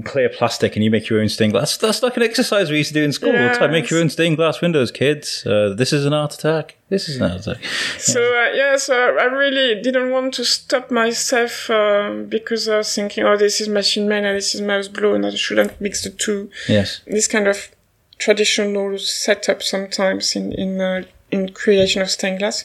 [0.04, 1.76] clear plastic and you make your own stained glass.
[1.76, 3.32] That's like an exercise we used to do in school.
[3.34, 5.44] It's like make your own stained glass windows, kids.
[5.46, 6.76] Uh, this is an art attack.
[6.88, 7.64] This is an art attack.
[7.98, 12.94] So uh, yeah, so I really didn't want to stop myself um, because I was
[12.94, 16.02] thinking, oh, this is machine man and this is mouse blow, and I shouldn't mix
[16.02, 16.50] the two.
[16.68, 17.00] Yes.
[17.06, 17.68] This kind of
[18.18, 22.64] traditional setup sometimes in in uh, in creation of stained glass,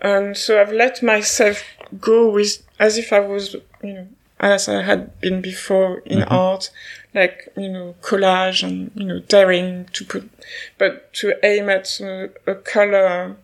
[0.00, 1.62] and so I've let myself
[2.00, 4.06] go with as if I was, you know,
[4.40, 6.32] as I had been before in mm-hmm.
[6.32, 6.70] art,
[7.14, 10.30] like, you know, collage and, you know, daring to put,
[10.78, 13.36] but to aim at a, a color,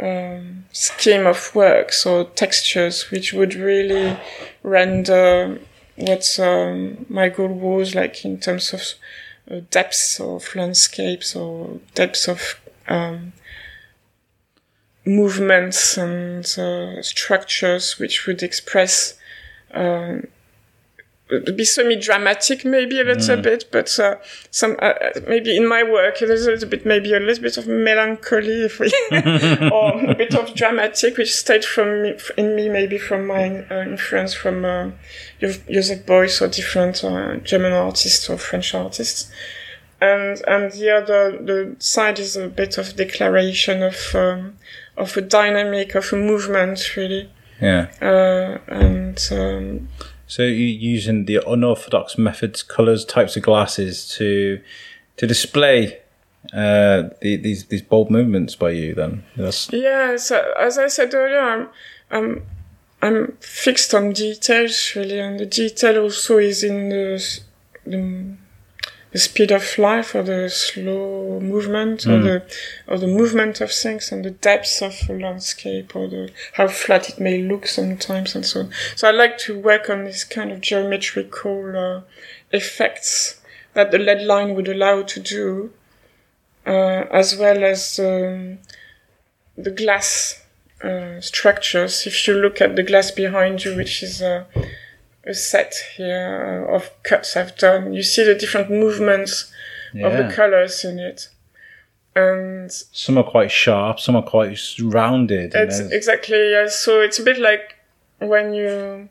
[0.00, 4.18] um, scheme of works or textures which would really
[4.64, 5.60] render
[5.94, 8.84] what um, my goal was like in terms of uh,
[9.70, 13.32] depths of landscapes or depths of um,
[15.04, 19.18] movements and uh, structures which would express
[19.74, 20.26] um,
[21.40, 23.42] be semi-dramatic maybe a little mm.
[23.42, 24.16] bit, but uh,
[24.50, 24.92] some uh,
[25.26, 28.64] maybe in my work there's a little bit maybe a little bit of melancholy
[29.72, 33.82] or a bit of dramatic, which stayed from me, in me maybe from my uh,
[33.82, 34.90] influence from uh,
[35.40, 39.30] Joseph Beuys or different uh, German artists or French artists.
[40.00, 44.56] And and the other the side is a bit of declaration of um,
[44.96, 47.30] of a dynamic of a movement really.
[47.60, 47.86] Yeah.
[48.02, 49.88] Uh, and um,
[50.32, 54.62] so you're using the unorthodox methods, colors, types of glasses to
[55.18, 55.98] to display
[56.54, 58.94] uh, the, these these bold movements by you.
[58.94, 59.68] Then yes.
[59.70, 60.16] Yeah.
[60.16, 61.68] So as I said earlier, I'm
[62.10, 62.46] I'm
[63.02, 67.40] I'm fixed on details really, and the detail also is in the,
[67.84, 68.34] the
[69.12, 72.12] the speed of life or the slow movement mm.
[72.12, 72.42] or the
[72.88, 77.08] or the movement of things and the depth of a landscape or the how flat
[77.10, 78.70] it may look sometimes and so on.
[78.96, 82.00] So I like to work on this kind of geometrical uh,
[82.50, 83.40] effects
[83.74, 85.72] that the lead line would allow to do,
[86.66, 88.58] uh, as well as um,
[89.56, 90.42] the glass
[90.82, 92.06] uh, structures.
[92.06, 94.44] If you look at the glass behind you, which is uh,
[95.24, 97.92] a set here of cuts I've done.
[97.92, 99.52] You see the different movements
[99.94, 100.06] yeah.
[100.06, 101.28] of the colors in it.
[102.14, 105.54] And some are quite sharp, some are quite rounded.
[105.54, 106.68] It's exactly, yeah.
[106.68, 107.76] So it's a bit like
[108.18, 109.08] when you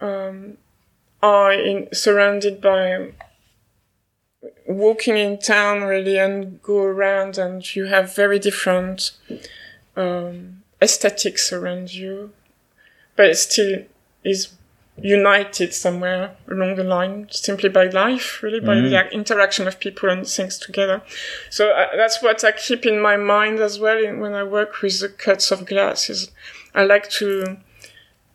[0.00, 0.56] um,
[1.22, 3.12] are in, surrounded by
[4.66, 9.12] walking in town really and go around and you have very different
[9.96, 12.32] um, aesthetics around you,
[13.14, 13.84] but it still
[14.24, 14.48] is
[15.02, 18.90] united somewhere along the line simply by life, really, by mm-hmm.
[18.90, 21.02] the interaction of people and things together.
[21.50, 25.00] So uh, that's what I keep in my mind as well when I work with
[25.00, 26.08] the cuts of glass.
[26.08, 26.30] Is
[26.74, 27.58] I like to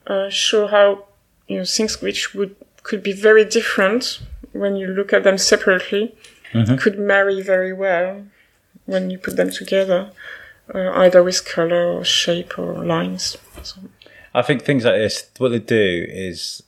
[0.05, 1.05] uh, show how
[1.47, 4.21] you know things which would could be very different
[4.53, 6.15] when you look at them separately
[6.53, 6.75] mm-hmm.
[6.75, 8.23] could marry very well
[8.85, 10.11] when you put them together,
[10.73, 13.37] uh, either with color or shape or lines.
[13.61, 13.81] So.
[14.37, 16.61] I think things like this, what they do is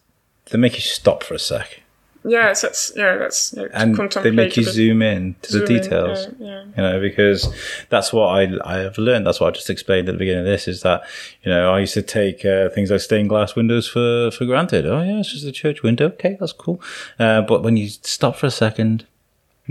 [0.50, 1.82] they make you stop for a sec.
[2.26, 6.26] Yeah, that's yeah, that's yeah, and they make you zoom in to zoom the details.
[6.26, 6.64] In, yeah, yeah.
[6.64, 7.48] You know, because
[7.90, 9.26] that's what I I have learned.
[9.26, 11.04] That's what I just explained at the beginning of this is that
[11.44, 14.86] you know I used to take uh, things like stained glass windows for for granted.
[14.86, 16.08] Oh yeah, it's just a church window.
[16.08, 16.82] Okay, that's cool.
[17.20, 19.06] Uh, but when you stop for a second,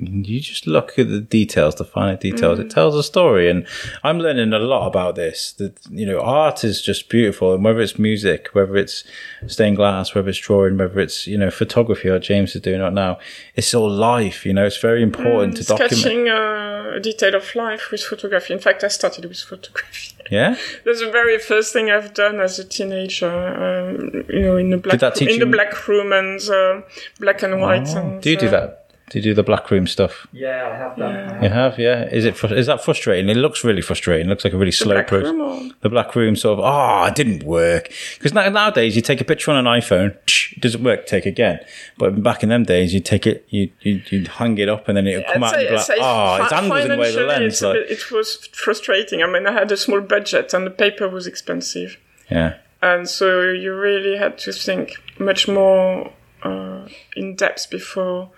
[0.01, 2.59] you just look at the details, the finer details.
[2.59, 2.65] Mm.
[2.65, 3.67] It tells a story, and
[4.05, 5.53] I'm learning a lot about this.
[5.53, 9.05] That you know, art is just beautiful, and whether it's music, whether it's
[9.47, 12.93] stained glass, whether it's drawing, whether it's you know photography, like James is doing right
[12.93, 13.19] now,
[13.57, 14.47] it's all life.
[14.47, 15.93] You know, it's very important mm, to document.
[15.93, 18.53] Sketching uh, a detail of life with photography.
[18.55, 20.15] In fact, I started with photography.
[20.31, 23.29] Yeah, that's the very first thing I've done as a teenager.
[23.29, 26.83] Um, you know, in the black in the black room and uh,
[27.19, 27.89] black and white.
[27.89, 28.88] Oh, and, do you do that?
[29.11, 30.27] Do you do the black room stuff?
[30.33, 31.15] Yeah, I have done.
[31.15, 31.43] Yeah.
[31.43, 32.09] You have, yeah.
[32.09, 33.29] Is it is that frustrating?
[33.29, 34.27] It looks really frustrating.
[34.27, 35.73] It looks like a really slow process.
[35.81, 37.93] The black room sort of, oh, it didn't work.
[38.15, 40.17] Because nowadays you take a picture on an iPhone,
[40.53, 41.61] it doesn't work, take again.
[41.97, 44.97] But back in them days, you take it, you you you hang it up, and
[44.97, 47.23] then it'll come out and be like, oh, it's angles in the way of the
[47.23, 47.63] lens.
[47.63, 47.75] Like.
[47.75, 49.23] Bit, it was frustrating.
[49.23, 51.99] I mean, I had a small budget, and the paper was expensive.
[52.31, 52.59] Yeah.
[52.81, 56.13] And so you really had to think much more
[56.43, 58.31] uh, in depth before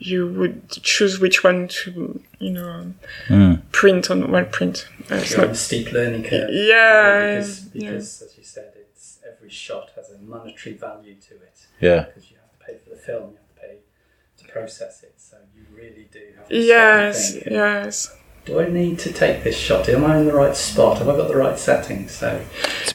[0.00, 2.94] you would choose which one to, you know,
[3.28, 3.62] mm.
[3.70, 4.30] print on.
[4.30, 4.88] Well, print.
[5.10, 6.48] Uh, it's not a steep learning curve.
[6.50, 8.26] Yeah, because, because yeah.
[8.26, 11.66] as you said, it's every shot has a monetary value to it.
[11.80, 13.78] Yeah, because you have to pay for the film, you have to pay
[14.38, 15.14] to process it.
[15.18, 16.56] So you really do have to.
[16.56, 18.16] Yes, yes.
[18.50, 19.88] Do I need to take this shot?
[19.88, 20.98] Am I in the right spot?
[20.98, 22.10] Have I got the right settings?
[22.10, 22.44] So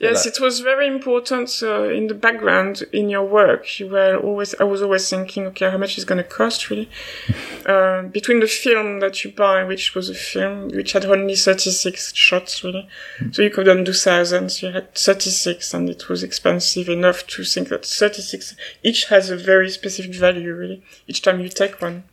[0.02, 3.80] Yes, it was very important uh, in the background in your work.
[3.80, 6.90] You were always, I was always thinking, okay, how much is going to cost really?
[7.66, 12.14] uh, between the film that you buy, which was a film which had only 36
[12.14, 12.90] shots really.
[13.32, 14.62] So you couldn't do thousands.
[14.62, 19.38] You had 36 and it was expensive enough to think that 36 each has a
[19.38, 20.84] very specific value really.
[21.08, 22.04] Each time you take one.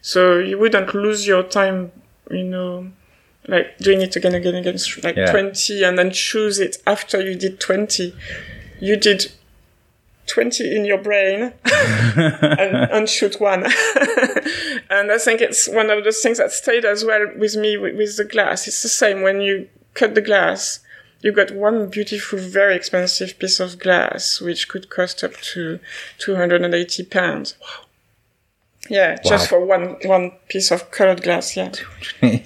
[0.00, 1.90] So you wouldn't lose your time,
[2.30, 2.90] you know,
[3.46, 5.30] like doing it again, again, again, like Yeah.
[5.30, 8.14] 20 and then choose it after you did 20.
[8.80, 9.32] You did
[10.26, 13.64] 20 in your brain and, and shoot one.
[14.90, 17.96] and I think it's one of those things that stayed as well with me with,
[17.96, 18.66] with the glass.
[18.66, 20.80] It's the same when you cut the glass.
[21.20, 25.80] You got one beautiful, very expensive piece of glass, which could cost up to
[26.18, 27.56] 280 pounds.
[27.60, 27.86] Wow.
[28.88, 31.56] Yeah, just for one, one piece of colored glass.
[31.56, 31.72] Yeah.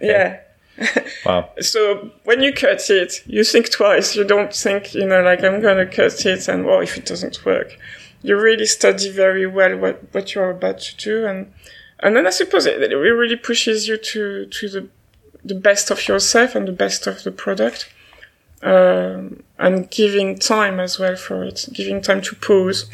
[0.00, 0.40] Yeah.
[1.26, 1.50] Wow.
[1.60, 4.16] So when you cut it, you think twice.
[4.16, 7.44] You don't think, you know, like I'm gonna cut it and well, if it doesn't
[7.44, 7.78] work,
[8.22, 11.52] you really study very well what what you're about to do, and
[12.00, 14.88] and then I suppose it, it really pushes you to to the
[15.44, 17.92] the best of yourself and the best of the product,
[18.62, 22.88] um, and giving time as well for it, giving time to pause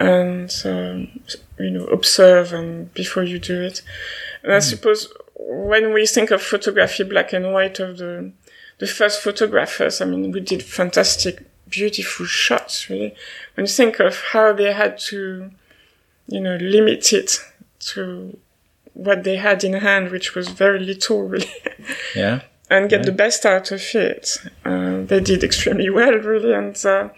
[0.00, 1.20] and um,
[1.58, 3.82] you know observe and before you do it.
[4.42, 8.32] And I suppose when we think of photography, black and white of the
[8.78, 12.88] the first photographers, I mean, we did fantastic, beautiful shots.
[12.88, 13.14] Really,
[13.54, 15.50] when you think of how they had to,
[16.28, 17.36] you know, limit it
[17.90, 18.38] to
[18.94, 21.52] what they had in hand, which was very little, really,
[22.16, 22.40] Yeah.
[22.70, 24.38] and get the best out of it.
[24.64, 27.08] Uh, they did extremely well, really, and uh,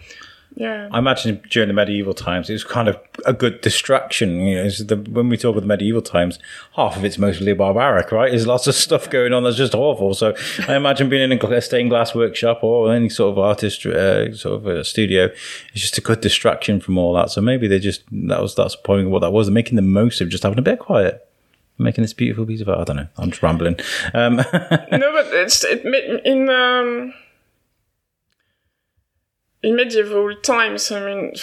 [0.55, 0.87] yeah.
[0.91, 4.39] I imagine during the medieval times, it was kind of a good distraction.
[4.41, 6.37] You know, the, when we talk of the medieval times,
[6.75, 8.29] half of it's mostly barbaric, right?
[8.29, 10.13] There's lots of stuff going on that's just awful.
[10.13, 10.35] So
[10.67, 14.55] I imagine being in a stained glass workshop or any sort of artist uh, sort
[14.55, 15.25] of a studio
[15.73, 17.31] is just a good distraction from all that.
[17.31, 19.47] So maybe they just that was that's probably what that was.
[19.47, 21.27] They're making the most of just having a bit of quiet.
[21.79, 22.81] Making this beautiful piece of art.
[22.81, 23.07] I don't know.
[23.17, 23.77] I'm just rambling.
[24.13, 25.83] Um, no, but it's it
[26.23, 27.15] in um,
[29.63, 30.91] in medieval times.
[30.91, 31.33] I mean,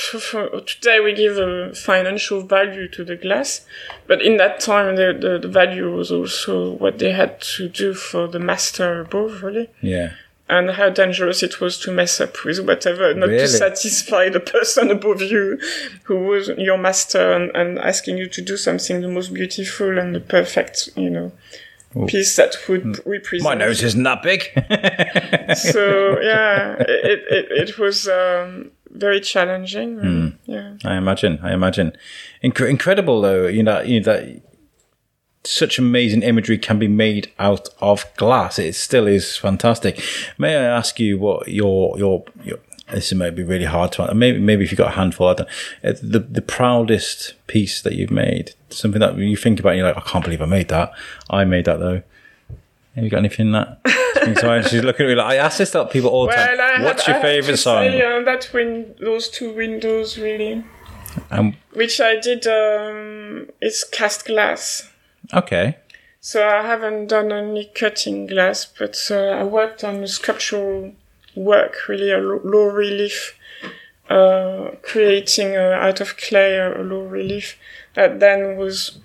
[0.67, 3.67] today we give a financial value to the glass,
[4.07, 7.95] but in that time the, the the value was also what they had to do
[7.95, 10.13] for the master above, really, yeah.
[10.49, 13.41] and how dangerous it was to mess up with whatever, not Really?
[13.41, 15.59] to satisfy the person above you,
[16.05, 20.15] who was your master, and, and asking you to do something the most beautiful and
[20.15, 21.33] the perfect, you know.
[22.07, 24.43] Piece that would represent My nose isn't that big.
[25.57, 29.99] so yeah, it it, it was um, very challenging.
[29.99, 30.29] Hmm.
[30.45, 31.41] Yeah, I imagine.
[31.43, 31.97] I imagine.
[32.45, 33.49] Inc- incredible, though.
[33.49, 34.41] You know, you know that
[35.43, 38.59] such amazing imagery can be made out of glass.
[38.59, 40.01] It still is fantastic.
[40.39, 42.59] May I ask you what your your your
[42.93, 45.29] this might be really hard to maybe maybe if you've got a handful.
[45.29, 45.49] I don't.
[45.85, 49.89] uh, The the proudest piece that you've made, something that you think about, and you're
[49.89, 50.93] like, I can't believe I made that.
[51.29, 52.03] I made that though.
[52.95, 53.79] Have you got anything in that?
[54.37, 54.69] springs?
[54.69, 56.61] She's looking at me like I ask this to people all the well, time.
[56.61, 57.85] I What's had, your favorite to song?
[57.85, 60.65] Say, uh, that win those two windows really,
[61.31, 62.47] Um, which I did.
[62.47, 64.89] Um, it's cast glass.
[65.33, 65.77] okay.
[66.23, 70.93] So I haven't done any cutting glass, but uh, I worked on a sculptural
[71.35, 73.39] work, really a low relief,
[74.09, 77.57] uh, creating uh, out of clay a low relief
[77.95, 78.99] that then was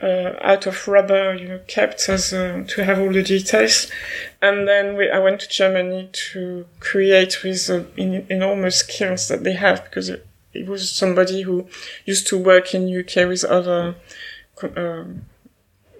[0.00, 3.90] uh, out of rubber, you know, kept as uh, to have all the details.
[4.40, 9.44] And then we, I went to Germany to create with uh, in, enormous skills that
[9.44, 11.66] they have because it, it was somebody who
[12.04, 13.96] used to work in UK with other.
[14.76, 15.26] Um,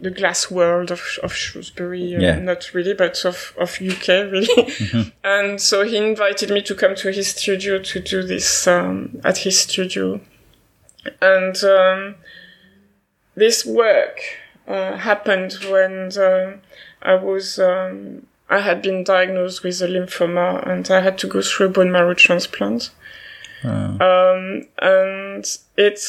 [0.00, 2.38] the glass world of of Shrewsbury, uh, Yeah.
[2.38, 4.72] not really, but of of UK really.
[5.24, 9.38] and so he invited me to come to his studio to do this um, at
[9.38, 10.20] his studio,
[11.20, 12.14] and um,
[13.34, 14.20] this work
[14.66, 16.60] uh, happened when um
[17.02, 21.42] I was um, I had been diagnosed with a lymphoma and I had to go
[21.42, 22.90] through a bone marrow transplant.
[24.00, 25.44] Um, and
[25.76, 26.00] it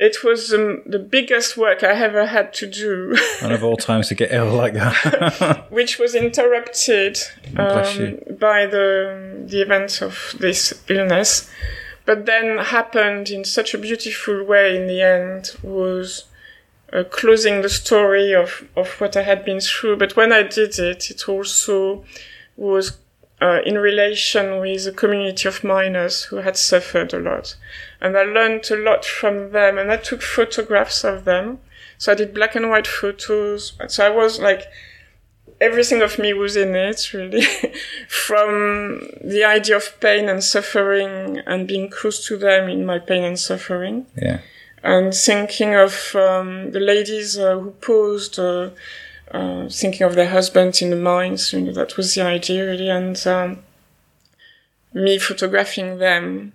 [0.00, 4.08] it was the, the biggest work I ever had to do, And of all times
[4.08, 5.66] to get ill like that.
[5.70, 7.18] which was interrupted
[7.56, 11.50] um, by the the events of this illness,
[12.06, 16.24] but then happened in such a beautiful way in the end was
[16.94, 19.98] uh, closing the story of, of what I had been through.
[19.98, 22.04] But when I did it, it also
[22.56, 22.96] was
[23.42, 27.56] uh, in relation with a community of miners who had suffered a lot.
[28.00, 31.58] And I learned a lot from them and I took photographs of them.
[31.98, 33.74] So I did black and white photos.
[33.88, 34.64] So I was like,
[35.60, 37.44] everything of me was in it, really.
[38.08, 43.22] From the idea of pain and suffering and being close to them in my pain
[43.22, 44.06] and suffering.
[44.16, 44.40] Yeah.
[44.82, 48.70] And thinking of um, the ladies uh, who posed, uh,
[49.30, 51.52] uh, thinking of their husbands in the mines.
[51.52, 52.88] You know, that was the idea, really.
[52.88, 53.58] And um,
[54.94, 56.54] me photographing them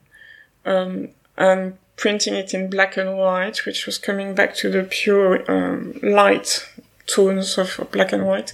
[0.66, 5.50] um, and printing it in black and white, which was coming back to the pure
[5.50, 6.68] um, light
[7.08, 8.54] tones of black and white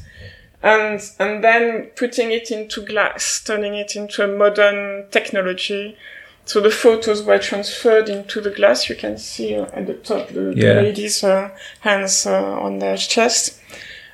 [0.64, 5.98] and and then putting it into glass, turning it into a modern technology.
[6.46, 8.90] So the photos were transferred into the glass.
[8.90, 10.74] You can see uh, at the top the, Yeah.
[10.76, 11.50] the lady's uh,
[11.82, 13.60] hands uh, on their chest.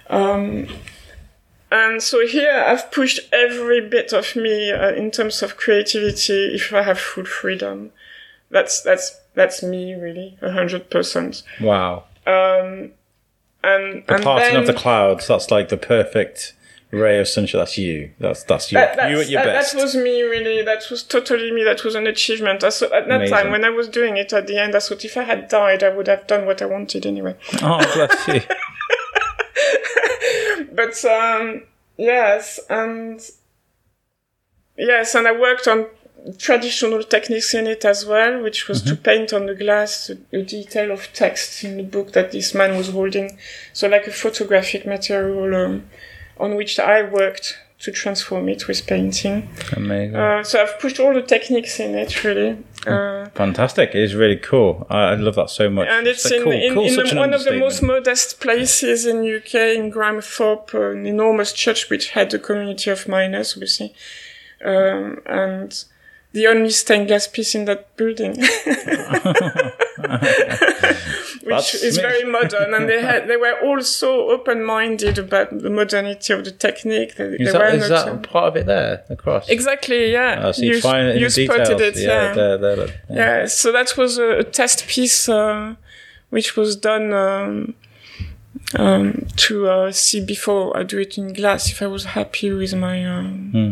[0.09, 0.67] Um,
[1.71, 6.55] and so here I've pushed every bit of me uh, in terms of creativity.
[6.55, 7.91] If I have full freedom,
[8.49, 11.43] that's that's that's me really, a hundred percent.
[11.61, 12.05] Wow.
[12.25, 12.91] Um,
[13.63, 16.53] and The and parting then, of the clouds, that's like the perfect
[16.91, 17.59] ray of sunshine.
[17.59, 18.11] That's you.
[18.19, 18.77] That's that's you.
[18.77, 19.73] That, that's, you at your that, best.
[19.73, 20.63] that was me, really.
[20.63, 21.63] That was totally me.
[21.63, 22.63] That was an achievement.
[22.63, 23.35] I thought, at that Amazing.
[23.35, 25.83] time, when I was doing it at the end, I thought if I had died,
[25.83, 27.35] I would have done what I wanted anyway.
[27.61, 28.41] Oh, bless you.
[30.71, 31.63] But um,
[31.97, 33.19] yes, and
[34.77, 35.87] yes, and I worked on
[36.37, 39.01] traditional techniques in it as well, which was to Mm-hmm.
[39.03, 42.77] paint on the glass the, the detail of text in the book that this man
[42.77, 43.37] was holding.
[43.73, 45.83] So like a photographic material um,
[46.39, 49.47] on which I worked to transform it with painting.
[49.75, 50.15] Amazing.
[50.15, 52.57] Uh, so I've pushed all the techniques in it really.
[52.87, 53.89] Uh, Fantastic.
[53.93, 54.87] It is really cool.
[54.89, 55.87] I, I love that so much.
[55.87, 56.51] and it's like in, cool.
[56.53, 60.91] in, Cool, in an one of the most modest places in UK, in Grimethorpe, uh,
[60.91, 63.93] an enormous church which had a community of miners, obviously.
[64.65, 65.83] Um, and
[66.37, 68.33] the only stained glass piece in that building.
[71.43, 76.33] Which is very modern, and they had they were all so open-minded about the modernity
[76.33, 77.15] of the technique.
[77.15, 79.03] They, Is they that, were is that part of it there?
[79.09, 79.49] Across.
[79.49, 80.11] exactly?
[80.11, 81.67] Yeah, Oh, so you, you, find it in you the details.
[81.67, 81.97] spotted it.
[81.97, 82.89] yeah, there, there, there.
[83.09, 85.75] Yeah, so that was a, a test piece uh,
[86.29, 87.75] which was done um,
[88.75, 92.73] um, to uh, see before I do it in glass if I was happy with
[92.75, 93.71] my um, Hmm.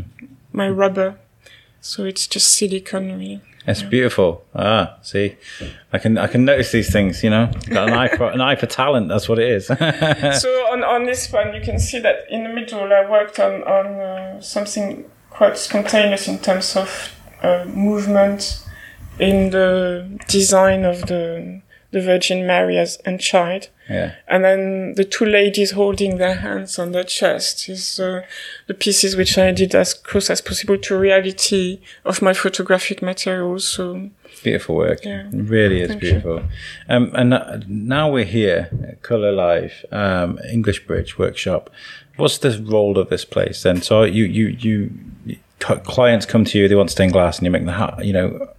[0.53, 1.17] my rubber.
[1.85, 3.41] So it's just silicone, really.
[3.67, 4.43] It's beautiful.
[4.55, 5.35] Ah, see,
[5.93, 7.23] I can I can notice these things.
[7.23, 9.07] You know, got an eye for an eye for talent.
[9.07, 9.67] That's what it is.
[10.41, 13.63] so on, on this one, you can see that in the middle, I worked on
[13.63, 18.65] on uh, something quite spontaneous in terms of uh, movement
[19.19, 21.61] in the design of the
[21.91, 23.69] the Virgin Mary as and child.
[23.89, 24.15] yeah.
[24.27, 28.21] And then the two ladies holding their hands on their chest is uh,
[28.67, 33.67] the pieces which I did as close as possible to reality of my photographic materials.
[33.67, 34.09] So
[34.43, 35.03] Beautiful work.
[35.03, 35.27] Yeah.
[35.27, 36.43] It really is Thank beautiful.
[36.89, 41.69] Um, and uh, now we're here at Couleurlive, um, English Bridge Workshop.
[42.17, 43.81] What's the role of this place then?
[43.81, 47.65] So you, you, you, clients come to you, they want stained glass and you make
[47.65, 48.49] the, you know,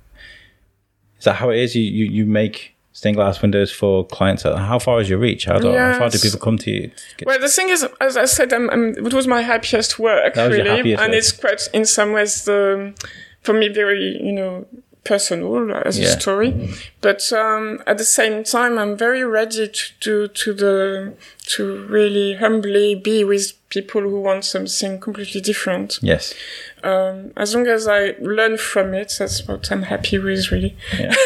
[1.19, 1.75] is that how it is?
[1.75, 4.43] You, you, you make stained glass windows for clients.
[4.45, 5.45] How far is your reach?
[5.45, 6.91] How, do, how far do people come to you?
[7.27, 10.49] Well, the thing is, as I said, I'm, I'm, it was my happiest work, That
[10.49, 11.19] was your really, happiest and work.
[11.19, 12.95] it's quite, in some ways, the,
[13.43, 14.67] for me, very, you know,
[15.07, 16.07] personal as Yeah.
[16.09, 16.71] a story.
[17.01, 21.15] But um, at the same time, I'm very ready to do to the
[21.55, 25.99] to really humbly be with people who want something completely different.
[26.03, 26.35] Yes.
[26.83, 30.77] Um, as long as I learn from it, that's what I'm happy with, really.
[30.99, 31.15] Yeah.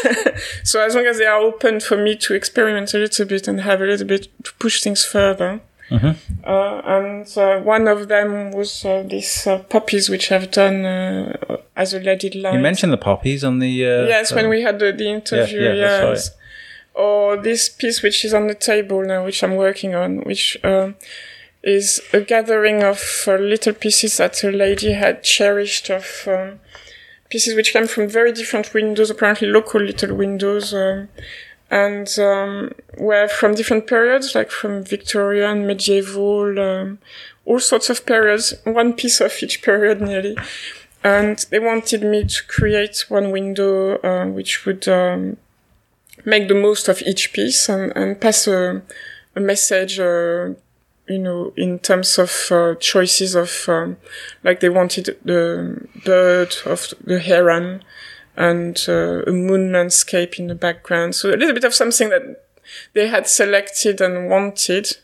[0.65, 3.61] So as long as they are open for me to experiment a little bit and
[3.61, 5.61] have a little bit to push things further.
[5.91, 6.17] Mhm.
[6.45, 11.57] Uh, and uh, one of them was uh, these uh, poppies which I've done uh,
[11.77, 12.55] as a leaded light.
[12.55, 13.85] You mentioned the poppies on the.
[13.85, 16.11] Uh, yes, when we had the, the interview, yeah, yeah, that's right.
[16.11, 16.31] yes.
[16.95, 20.95] Or this piece which is on the table now, which I'm working on, which um,
[21.63, 26.61] is a gathering of uh, little pieces that a lady had cherished of um,
[27.29, 31.09] pieces which came from very different windows, apparently local little windows, um,
[31.71, 36.99] and um, were from different periods, like from Victorian, medieval, um,
[37.45, 40.37] all sorts of periods, one piece of each period nearly.
[41.03, 45.37] And they wanted me to create one window uh, which would um,
[46.25, 48.83] make the most of each piece and, and pass a,
[49.37, 50.51] a message, uh,
[51.09, 53.97] you know, in terms of uh, choices of, um,
[54.45, 57.83] like they wanted the bird of the heron
[58.41, 61.15] and uh, a moon landscape in the background.
[61.15, 62.43] So a little bit of something that
[62.95, 64.97] they had selected and wanted.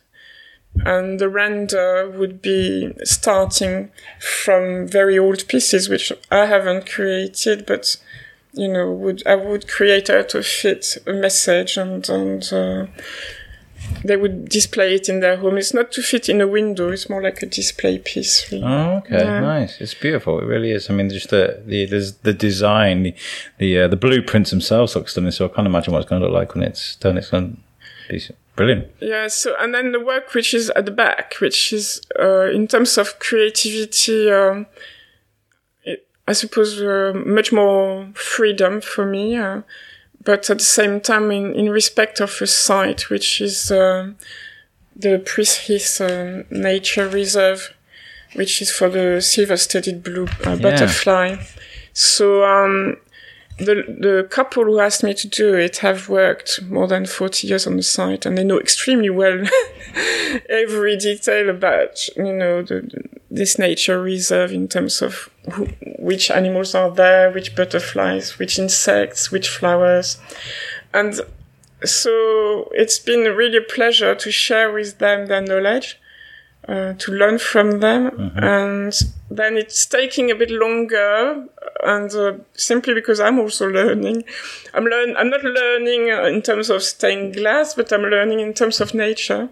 [0.85, 7.97] And the render would be starting from very old pieces, which I haven't created, but
[8.53, 12.87] you know, would I would create out of it a message and and uh,
[14.05, 15.59] they would display it in their home.
[15.59, 16.91] It's not to fit in a window.
[16.91, 18.51] It's more like a display piece.
[18.53, 18.65] Really.
[18.65, 19.41] Oh, okay, Yeah.
[19.41, 19.81] nice.
[19.81, 20.39] It's beautiful.
[20.41, 20.91] It really is.
[20.91, 23.15] I mean, just the the there's the design, the
[23.59, 25.31] the, uh, the blueprints themselves look stunning.
[25.33, 27.17] So I can't imagine what it's going to look like when it's done.
[27.19, 27.57] It's going
[28.09, 28.23] to be
[28.55, 28.89] brilliant.
[29.01, 29.29] Yeah.
[29.29, 32.99] So and then the work which is at the back, which is uh, in terms
[32.99, 34.31] of creativity.
[34.31, 34.67] Um,
[35.85, 39.63] it, I suppose uh, much more freedom for me, uh,
[40.27, 44.11] but at the same time, in, in respect of a site which is uh,
[44.95, 47.73] the Prees uh, Nature Reserve,
[48.35, 51.37] which is for the silver-studded blue uh, butterfly.
[51.95, 52.97] So um,
[53.59, 53.75] the
[54.07, 57.77] the couple who asked me to do it have worked more than 40 years on
[57.77, 59.43] the site and they know extremely well
[60.51, 65.67] every detail about you know the, the- this nature reserve in terms of who,
[65.99, 70.19] which animals are there which butterflies which insects which flowers.
[70.93, 71.21] And
[71.85, 76.01] so it's been really a pleasure to share with them their knowledge
[76.69, 78.33] uh, to learn from them.
[78.37, 78.93] And
[79.31, 81.47] then it's taking a bit longer
[81.85, 84.25] and uh, simply because I'm also learning.
[84.75, 88.81] I'm learn I'm not learning in terms of stained glass but I'm learning in terms
[88.81, 89.49] of nature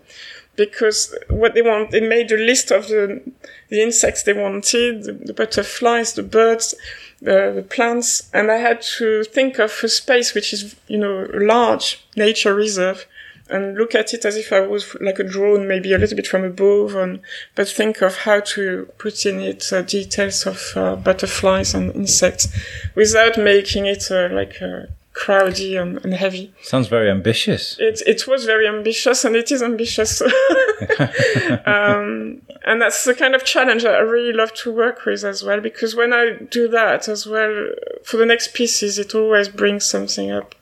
[0.56, 3.22] because what they want they made a list of the
[3.68, 6.74] the insects they wanted the, the butterflies the birds
[7.20, 11.26] the, the plants and I had to think of a space which is you know
[11.32, 13.06] a large nature reserve
[13.50, 16.26] and look at it as if I was like a drone, maybe a little bit
[16.26, 17.20] from above, and
[17.54, 22.48] but think of how to put in it uh, details of uh, butterflies and insects
[22.94, 26.52] without making it uh, like uh, crowdy and, and heavy.
[26.62, 27.76] Sounds very ambitious.
[27.78, 30.20] It it was very ambitious, and it is ambitious.
[31.66, 35.60] um, and that's the kind of challenge I really love to work with as well,
[35.60, 37.68] because when I do that as well,
[38.02, 40.54] for the next pieces, it always brings something up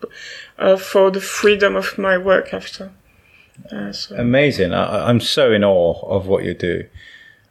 [0.58, 2.92] uh, for the freedom of my work after.
[3.70, 4.16] Uh, so.
[4.16, 4.74] Amazing.
[4.74, 6.84] I, I'm so in awe of what you do.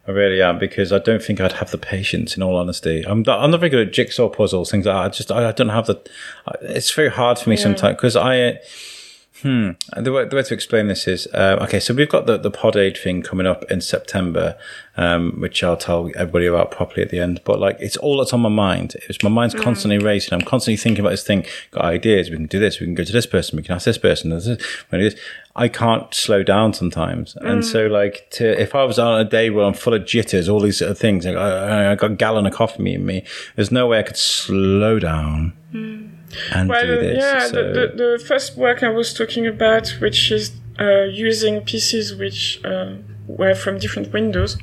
[0.07, 2.35] I really am because I don't think I'd have the patience.
[2.35, 5.05] In all honesty, I'm not, I'm not very good at jigsaw puzzles, things like that.
[5.05, 6.01] I just I, I don't have the.
[6.61, 8.59] It's very hard for me sometimes because I.
[9.41, 9.71] Hmm.
[9.97, 11.79] The way, the way to explain this is uh, okay.
[11.79, 14.55] So we've got the the pod aid thing coming up in September,
[14.97, 17.41] um, which I'll tell everybody about properly at the end.
[17.43, 18.95] But like, it's all that's on my mind.
[19.09, 20.33] It's my mind's constantly racing.
[20.33, 21.45] I'm constantly thinking about this thing.
[21.71, 22.29] Got ideas.
[22.29, 22.79] We can do this.
[22.79, 23.57] We can go to this person.
[23.57, 24.29] We can ask this person.
[24.29, 24.47] This.
[24.47, 25.19] we can do this.
[25.55, 29.49] I can't slow down sometimes, and so like to if I was on a day
[29.49, 31.25] where I'm full of jitters, all these sort of things.
[31.25, 33.25] Like, I, I got a gallon of coffee in me.
[33.55, 35.53] There's no way I could slow down.
[36.53, 37.17] And Well, do this.
[37.17, 37.55] yeah, so.
[37.55, 37.63] the,
[37.95, 42.95] the, the first work I was talking about, which is uh, using pieces which uh,
[43.27, 44.57] were from different windows.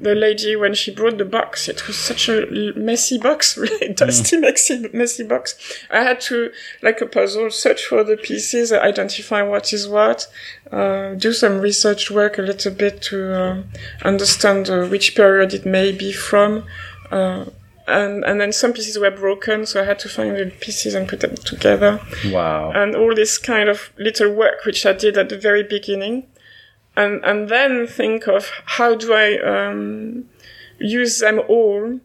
[0.00, 4.36] The lady, when she brought the box, it was such a messy box, really dusty,
[4.36, 5.54] messy, messy box.
[5.92, 6.50] I had to,
[6.82, 10.26] like a puzzle, search for the pieces, identify what is what,
[10.72, 13.64] uh, do some research work a little bit to um
[14.04, 16.64] understand uh, which period it may be from.
[17.92, 21.08] And, and then some pieces were broken, so I had to find the pieces and
[21.08, 22.00] put them together.
[22.26, 22.72] wow.
[22.72, 26.26] And all this kind of little work which I did at the very beginning.
[26.96, 30.28] And, and then think of how do I um,
[30.78, 32.00] use them all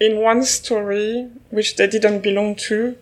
[0.00, 2.96] in one story which they didn't belong to.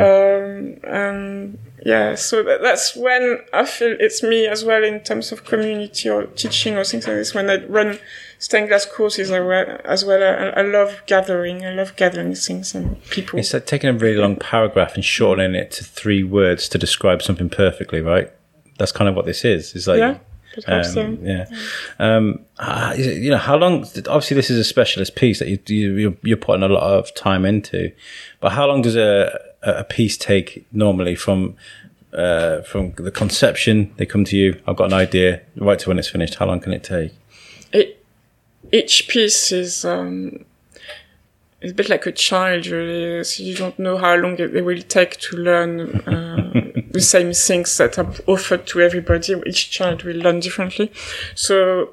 [0.00, 5.32] Um, and yeah, so that, that's when I feel it's me as well in terms
[5.32, 7.34] of community or teaching or things like this.
[7.34, 7.98] When I run
[8.44, 11.64] stained glass courses as well, as well I, I love gathering.
[11.64, 13.38] I love gathering things and people.
[13.38, 17.22] It's like taking a really long paragraph and shortening it to three words to describe
[17.22, 18.30] something perfectly, right?
[18.78, 19.74] That's kind of what this is.
[19.74, 20.18] It's like, yeah,
[20.66, 21.46] um, yeah.
[21.48, 22.06] yeah.
[22.06, 22.40] Um,
[22.98, 23.82] it- you know, how long?
[24.08, 27.14] Obviously, this is a specialist piece that you, you you're, you're putting a lot of
[27.14, 27.92] time into.
[28.40, 31.56] But how long does a a a piece take normally from
[32.12, 33.92] uh, from the conception?
[33.96, 34.60] They come to you.
[34.66, 35.40] I've got an idea.
[35.56, 36.34] Right to when it's finished.
[36.34, 37.12] How long can it take?
[38.74, 40.44] Each piece is um,
[41.62, 43.22] a bit like a child, really.
[43.22, 46.50] So you don't know how long it, it will take to learn uh,
[46.90, 49.34] the same things that are offered to everybody.
[49.46, 50.90] Each child will learn differently.
[51.36, 51.90] So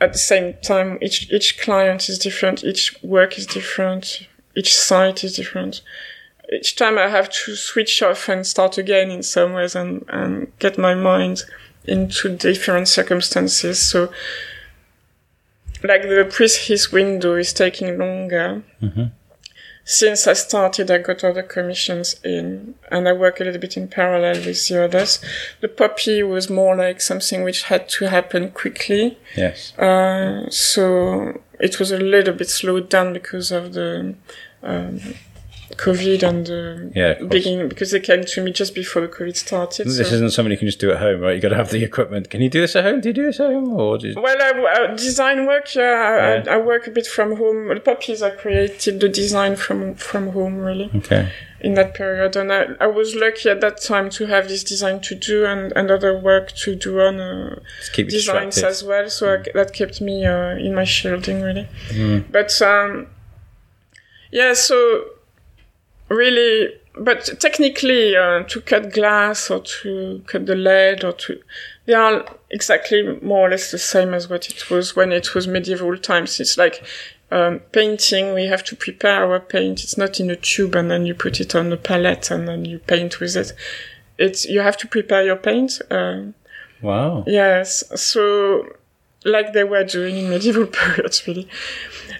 [0.00, 2.64] at the same time, each each client is different.
[2.64, 4.26] Each work is different.
[4.56, 5.82] Each site is different.
[6.52, 10.50] Each time I have to switch off and start again in some ways and, and
[10.58, 11.44] get my mind
[11.84, 13.80] into different circumstances.
[13.80, 14.10] So
[15.82, 18.62] like the his window is taking longer.
[19.84, 23.88] Since I started, I got other commissions in, and I work a little bit in
[23.88, 25.18] parallel with the others.
[25.62, 29.72] The poppy was more like something which had to happen quickly, Yes.
[29.78, 34.14] uh, so it was a little bit slowed down because of the
[34.62, 35.00] um,
[35.78, 39.86] COVID and the Yeah, beginning because they came to me just before the COVID started.
[39.86, 41.34] This so- isn't something you can just do at home, right?
[41.36, 42.28] You got to have the equipment.
[42.30, 43.00] Can you do this at home?
[43.00, 44.14] Do you do this at home, or you...
[44.20, 46.44] Well, I, uh, design work, yeah, I, Yeah.
[46.48, 47.68] I, I work a bit from home.
[47.68, 51.22] The puppies, I created the design from from home, really, Okay.
[51.60, 52.34] in that period.
[52.36, 55.72] And I, I was lucky at that time to have this design to do and,
[55.76, 57.60] and other work to do on uh,
[57.94, 58.64] designs distracted.
[58.64, 59.08] as well.
[59.18, 61.66] So I, that kept me uh, in my shielding, really.
[61.90, 62.24] Mm.
[62.32, 63.06] But um,
[64.30, 64.76] yeah, so
[66.08, 71.40] really, but technically, uh, to cut glass or to cut the lead or to,
[71.86, 75.46] they are exactly more or less the same as what it was when it was
[75.46, 76.40] medieval times.
[76.40, 76.84] It's like
[77.30, 78.34] um, painting.
[78.34, 79.84] We have to prepare our paint.
[79.84, 82.64] It's not in a tube and then you put it on a palette and then
[82.64, 83.52] you paint with it.
[84.18, 85.80] It's you have to prepare your paint.
[85.90, 86.34] Um,
[86.80, 87.24] Wow.
[87.26, 88.64] Yes, so
[89.24, 91.48] like they were doing in medieval periods, really.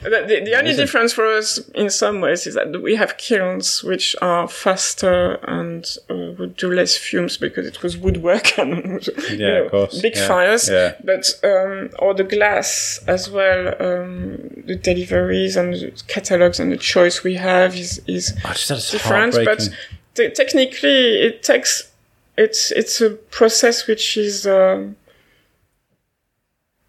[0.03, 4.15] The, the, only difference for us in some ways is that we have kilns which
[4.23, 9.65] are faster and uh, would do less fumes because it was woodwork and Yeah, know,
[9.65, 10.01] of course.
[10.01, 10.69] big Yeah, fires.
[10.69, 10.95] yeah.
[11.03, 16.77] But um, or the glass as well, um, the deliveries and the catalogs and the
[16.77, 19.69] choice we have is is that's different, but
[20.15, 21.91] te- technically it takes
[22.37, 24.97] it's it's a process which is um,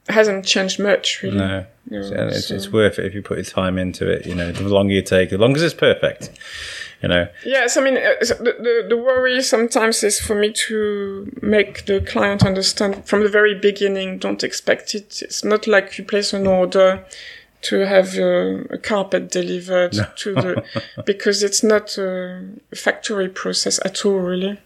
[0.09, 1.37] hasn't changed much really.
[1.37, 1.65] No.
[1.91, 4.25] And it's, so- it's worth it if you put your time into it.
[4.25, 6.29] You know, the longer you take, as long as it's perfect.
[7.01, 10.51] You know, Yes, I mean uh, so the, the the worry sometimes is for me
[10.67, 14.17] to make the client understand from the very beginning.
[14.19, 15.21] Don't expect it.
[15.21, 17.05] It's not like you place an order
[17.61, 20.63] to have uh, a carpet delivered to the
[21.05, 22.41] because it's not a
[22.75, 24.57] factory process at all, really.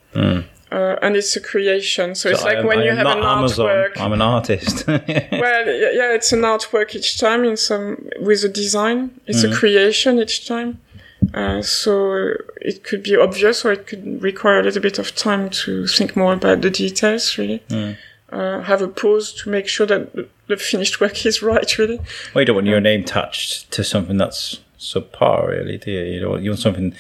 [0.74, 2.48] Uh, and it's a creation, so, it's Hmm.
[2.48, 3.68] I like am- when I you have not an Amazon.
[3.68, 3.94] artwork.
[4.04, 4.88] I'm an artist.
[5.44, 5.66] well,
[6.00, 7.86] yeah, it's an artwork each time in some
[8.28, 9.00] with a design.
[9.28, 9.54] It's Mm-hmm.
[9.54, 10.80] a creation each time.
[11.34, 11.94] Uh, so
[12.70, 16.16] it could be obvious, or it could require a little bit of time to think
[16.16, 17.38] more about the details.
[17.38, 17.96] Really, Mm.
[18.32, 21.78] uh, have a pause to make sure that the- the finished work is right.
[21.78, 22.00] Really,
[22.34, 26.02] well, you don't want your name touched to something that's subpar, really, do you?
[26.04, 26.94] You don't want, you want something.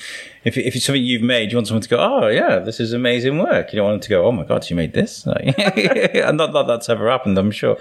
[0.44, 2.94] If, if it's something you've made, you want someone to go, "Oh, yeah, this is
[2.94, 5.46] amazing work." You don't want them to go, "Oh my god, you made this!" Like,
[5.58, 7.78] not that that's ever happened, I'm sure.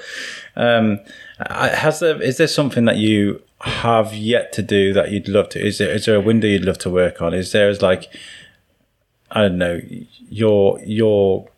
[0.57, 1.01] Um,
[1.49, 5.65] has there is there something that you have yet to do that you'd love to?
[5.65, 7.33] Is there is there a window you'd love to work on?
[7.35, 8.13] Is there is like
[9.31, 9.81] I don't know
[10.29, 11.49] your your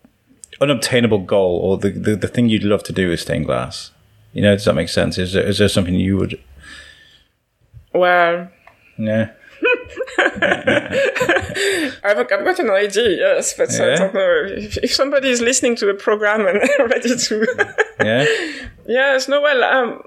[0.61, 3.91] unobtainable goal or the, the the thing you'd love to do with stained glass?
[4.33, 5.17] You know, does that make sense?
[5.17, 6.39] Is there is there something you would?
[7.95, 8.49] Well,
[8.97, 9.31] Yeah.
[12.03, 15.75] I've, I've got an idea, yes, but I don't know if, if somebody is listening
[15.77, 17.75] to the program and ready to.
[17.99, 18.25] Yeah.
[18.87, 20.03] Yes, no, well, um,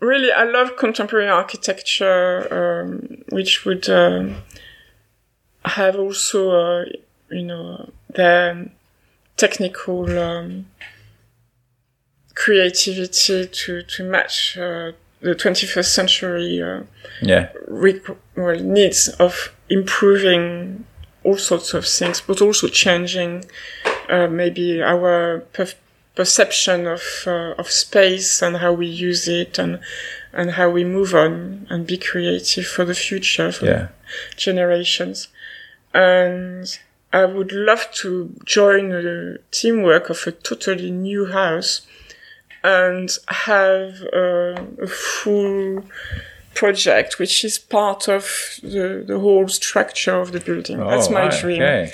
[0.00, 4.42] really, I love contemporary architecture, um, which would um,
[5.64, 6.84] have also, uh,
[7.30, 8.68] you know, the
[9.38, 10.66] technical um,
[12.34, 16.80] creativity to to match uh, the 21st century uh,
[17.22, 17.48] Yeah.
[17.68, 20.84] requ- well, needs of improving
[21.24, 23.44] all sorts of things, but also changing
[24.08, 25.74] uh, maybe our per-
[26.14, 29.80] perception of uh, of space and how we use it and
[30.32, 33.88] and how we move on and be creative for the future for Yeah.
[34.36, 35.28] generations.
[35.92, 36.66] And
[37.12, 41.82] I would love to join the teamwork of a totally new house
[42.62, 45.84] and have uh, a full
[46.54, 48.24] project which is part of
[48.62, 50.78] the, the whole structure of the building.
[50.78, 51.62] That's Oh, my right, dream.
[51.62, 51.92] Okay.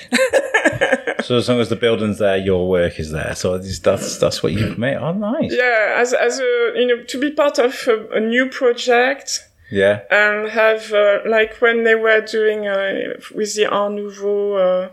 [1.22, 3.34] so as long as the building's there, your work is there.
[3.34, 4.96] So that's that's what you've made.
[4.96, 5.52] Oh, nice.
[5.52, 10.00] Yeah, as as a you know to be part of a, a new project Yeah.
[10.10, 14.88] and have uh, like when they were doing uh, with the Art Nouveau uh,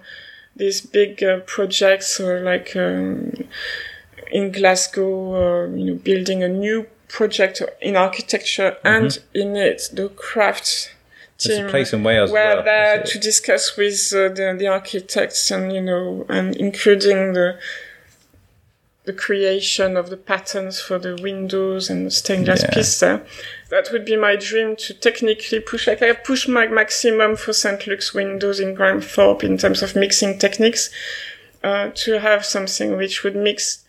[0.55, 3.33] these big uh, projects uh, like um,
[4.37, 10.09] in Glasgow, uh, you know, building a new project in architecture and in it the
[10.09, 10.89] crafts
[11.33, 11.49] Mm-hmm.
[11.49, 12.29] There's team a place in Wales.
[12.31, 12.63] were well.
[12.63, 17.57] there to discuss with uh, the, the architects and you know and including the
[19.05, 22.73] the creation of the patterns for the windows and the stained glass Yeah.
[22.73, 23.25] piece there.
[23.69, 25.87] That would be my dream to technically push.
[25.87, 27.85] Like I push my maximum for St.
[27.87, 30.89] Luke's windows in Grimethorpe in terms of mixing techniques.
[31.63, 33.82] Uh, to have something which would mix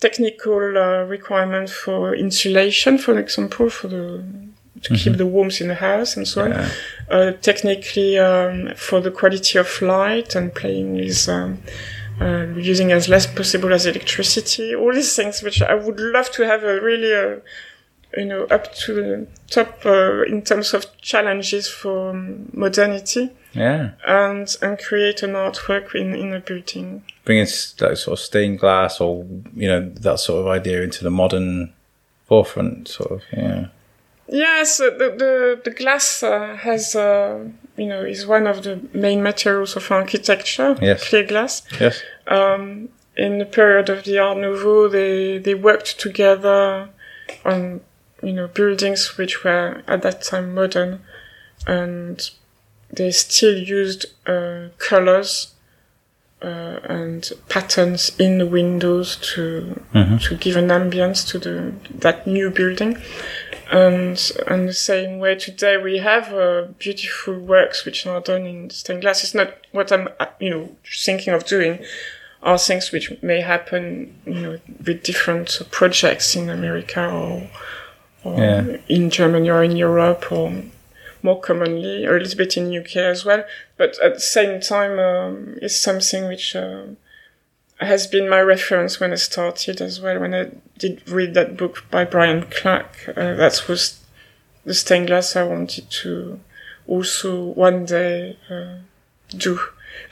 [0.00, 4.24] technical uh, requirements for insulation, for example, for the
[4.82, 6.52] to keep the warmth in the house and so on
[7.10, 11.58] uh, technically um, for the quality of light and playing with um,
[12.18, 14.74] uh, using as less possible as electricity.
[14.74, 17.42] All these things, which I would love to have a really a
[18.16, 23.90] you know, up to the top uh, in terms of challenges for um, modernity Yeah.
[24.06, 27.02] and and create an artwork in in a building.
[27.30, 27.46] Bringing
[27.80, 29.24] like sort of stained glass or,
[29.54, 31.72] you know, that sort of idea into the modern
[32.26, 33.68] forefront, sort of, yeah.
[34.26, 39.22] Yes, the the, the glass uh, has uh, you know is one of the main
[39.22, 40.76] materials of architecture.
[40.82, 41.08] Yes.
[41.08, 41.62] Clear glass.
[41.78, 42.02] Yes.
[42.26, 46.88] Um, in the period of the Art Nouveau, they they worked together
[47.44, 47.80] on
[48.24, 51.00] you know buildings which were at that time modern,
[51.66, 52.28] and
[52.92, 55.54] they still used uh, colors
[56.42, 59.80] uh, and patterns in the windows to
[60.20, 62.96] to give an ambience to the that new building.
[63.72, 64.18] And
[64.48, 69.02] and the same way today we have uh, beautiful works which are done in stained
[69.02, 69.22] glass.
[69.22, 71.78] It's not what I'm uh, you know thinking of doing
[72.42, 77.50] are things which may happen, you know, with different projects in America or,
[78.24, 78.76] or Yeah.
[78.88, 80.50] in Germany or in Europe or
[81.22, 83.44] more commonly, or a little bit in UK as well.
[83.76, 86.84] But at the same time, um, it's something which uh,
[87.78, 90.20] has been my reference when I started as well.
[90.20, 94.00] When I did read that book by Brian Clarke, uh, that was
[94.64, 96.40] the stained glass I wanted to
[96.86, 98.76] also one day uh,
[99.30, 99.60] do.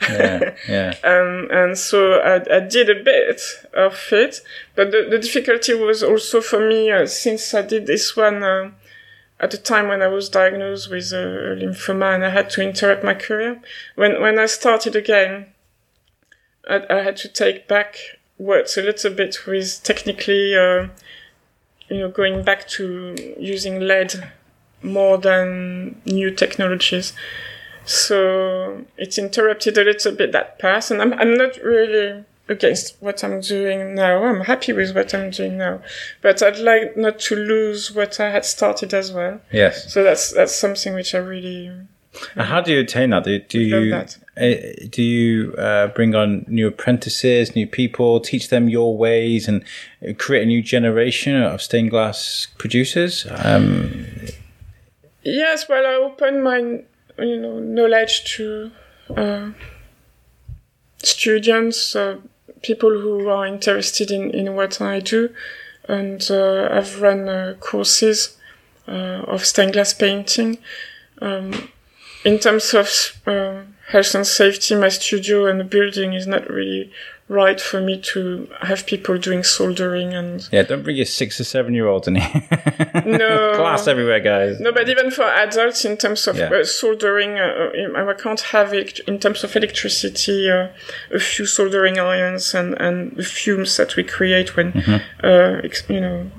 [0.01, 0.55] Yeah.
[0.67, 0.93] Yeah.
[1.03, 3.41] Um, and so I, I did a bit
[3.73, 4.41] of it,
[4.75, 8.71] but the, the difficulty was also for me uh, since I did this one uh,
[9.39, 13.03] at the time when I was diagnosed with uh, lymphoma and I had to interrupt
[13.03, 13.61] my career.
[13.95, 15.47] When when I started again,
[16.69, 17.97] I, I had to take back
[18.37, 20.87] words a little bit with technically, uh,
[21.89, 24.31] you know, going back to using lead
[24.81, 27.13] more than new technologies.
[27.85, 33.23] So it interrupted a little bit that path, and I'm I'm not really against what
[33.23, 34.23] I'm doing now.
[34.23, 35.81] I'm happy with what I'm doing now,
[36.21, 39.39] but I'd like not to lose what I had started as well.
[39.51, 39.91] Yes.
[39.93, 41.71] So that's that's something which I really
[42.35, 43.23] And how do you attain that?
[43.23, 44.53] Do, do you Love uh,
[44.89, 49.65] do you uh, bring on new apprentices, new people, teach them your ways, and
[50.17, 53.27] create a new generation of stained glass producers?
[53.29, 54.05] Um,
[55.21, 56.57] Yes, well, I open my
[57.19, 58.71] you know knowledge to
[59.15, 59.49] uh,
[61.03, 62.17] students, uh,
[62.61, 65.29] people who are interested in, in what I do,
[65.87, 68.37] and uh, I've run uh, courses
[68.87, 70.59] uh, of stained glass painting.
[71.21, 71.69] Um,
[72.25, 72.87] in terms of
[73.25, 76.91] uh, health and safety, my studio and the building is not really
[77.29, 81.43] right for me to have people doing soldering and yeah, don't bring your six or
[81.43, 82.43] seven year olds in here.
[83.05, 83.55] No.
[83.55, 84.59] glass everywhere, guys.
[84.59, 86.49] No, but even for adults, in terms of Yeah.
[86.51, 90.49] uh, soldering, uh, uh, I can't have it in terms of electricity.
[90.49, 90.67] Uh,
[91.13, 94.73] a few soldering irons and and the fumes that we create when,
[95.23, 96.31] uh, ex- you know,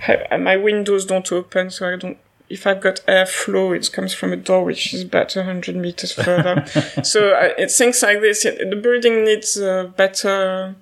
[0.00, 2.18] ha- my windows don't open, so I don't.
[2.48, 6.64] If I've got airflow, it comes from a door which is about 100 meters further.
[7.02, 8.44] so uh, it's things like this.
[8.44, 10.76] It, the building needs uh, better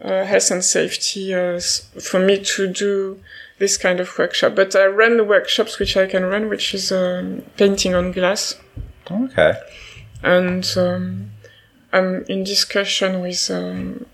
[0.00, 1.60] uh, health and safety uh,
[2.00, 3.20] for me to do
[3.58, 4.54] this kind of workshop.
[4.54, 8.56] But I run the workshops which I can run, which is um, painting on glass,
[9.10, 9.52] Okay.
[10.22, 11.30] and um,
[11.92, 14.06] I'm in discussion with um,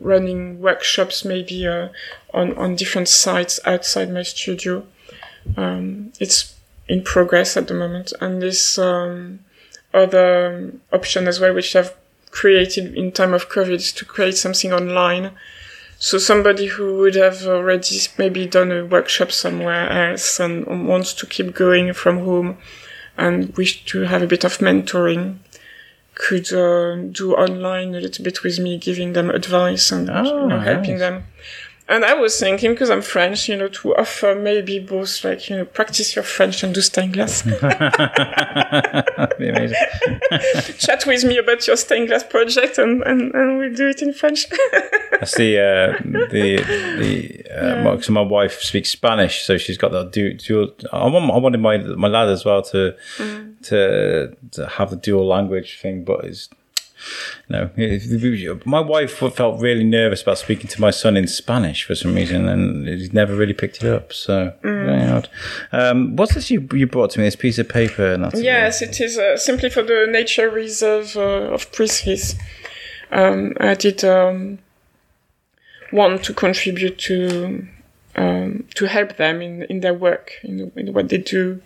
[0.00, 1.88] running workshops maybe uh,
[2.32, 4.86] on on different sites outside my studio.
[5.56, 6.54] Um, it's
[6.88, 9.40] in progress at the moment, and this um,
[9.92, 11.94] other um, option as well, which I've
[12.30, 15.32] created in time of COVID, is to create something online.
[15.98, 21.26] So somebody who would have already maybe done a workshop somewhere else and wants to
[21.26, 22.58] keep going from home
[23.16, 25.38] and wish to have a bit of mentoring
[26.14, 30.48] could uh, do online a little bit with me, giving them advice and Oh, you
[30.48, 31.00] know, helping nice.
[31.00, 31.24] them.
[31.88, 35.56] And I was thinking, because I'm French, you know, to offer maybe both, like, you
[35.56, 37.42] know, practice your French and do stained glass.
[37.60, 39.78] That'd be amazing.
[40.78, 44.12] Chat with me about your stained glass project and, and, and we'll do it in
[44.12, 44.46] French.
[45.12, 46.56] That's the uh, the
[46.98, 47.46] the.
[47.56, 50.72] Uh, my, so my wife speaks Spanish, so she's got that du- dual.
[50.92, 52.96] I want I wanted my my lad as well to
[53.62, 56.48] to to have the dual language thing, but it's.
[57.48, 57.70] No,
[58.64, 62.48] my wife felt really nervous about speaking to my son in Spanish for some reason,
[62.48, 64.12] and he's never really picked it up.
[64.12, 65.28] So, very odd.
[65.72, 67.26] Um, what's this you you brought to me?
[67.26, 71.16] This piece of paper, and that's Yes, it is uh, simply for the nature reserve
[71.16, 72.36] uh, of Priestley's.
[73.12, 74.58] Um, I did um,
[75.92, 77.66] want to contribute to
[78.16, 81.60] um, to help them in, in their work, in, in what they do,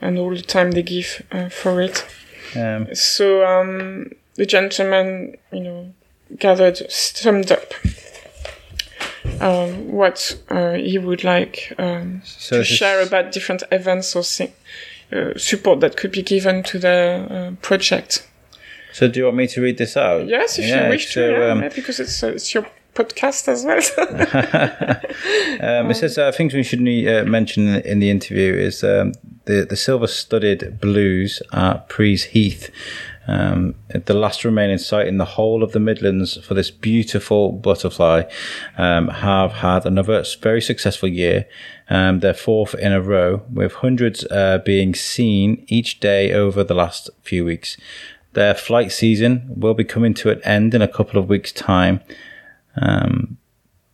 [0.00, 2.06] and all the time they give uh, for it.
[2.54, 5.92] Um, So um, the gentleman, you know,
[6.38, 7.72] gathered, summed up
[9.40, 14.52] um, what uh, he would like um, So to share about different events or thi-
[15.12, 18.26] uh, support that could be given to the uh, project.
[18.92, 20.26] So do you want me to read this out?
[20.26, 22.66] Yes, if Yeah, you wish so, to, yeah, um, yeah, because it's uh, it's your
[22.94, 23.80] podcast as well.
[25.60, 29.12] Um, it says uh, things we should uh, mention in- in the interview is um,
[29.46, 32.70] the the silver studded blues at Prees Heath,
[33.26, 38.22] um, the last remaining site in the whole of the Midlands for this beautiful butterfly,
[38.78, 41.46] um, have had another very successful year.
[41.88, 46.74] Um, their fourth in a row, with hundreds uh, being seen each day over the
[46.74, 47.76] last few weeks.
[48.32, 52.00] Their flight season will be coming to an end in a couple of weeks' time.
[52.80, 53.38] Um,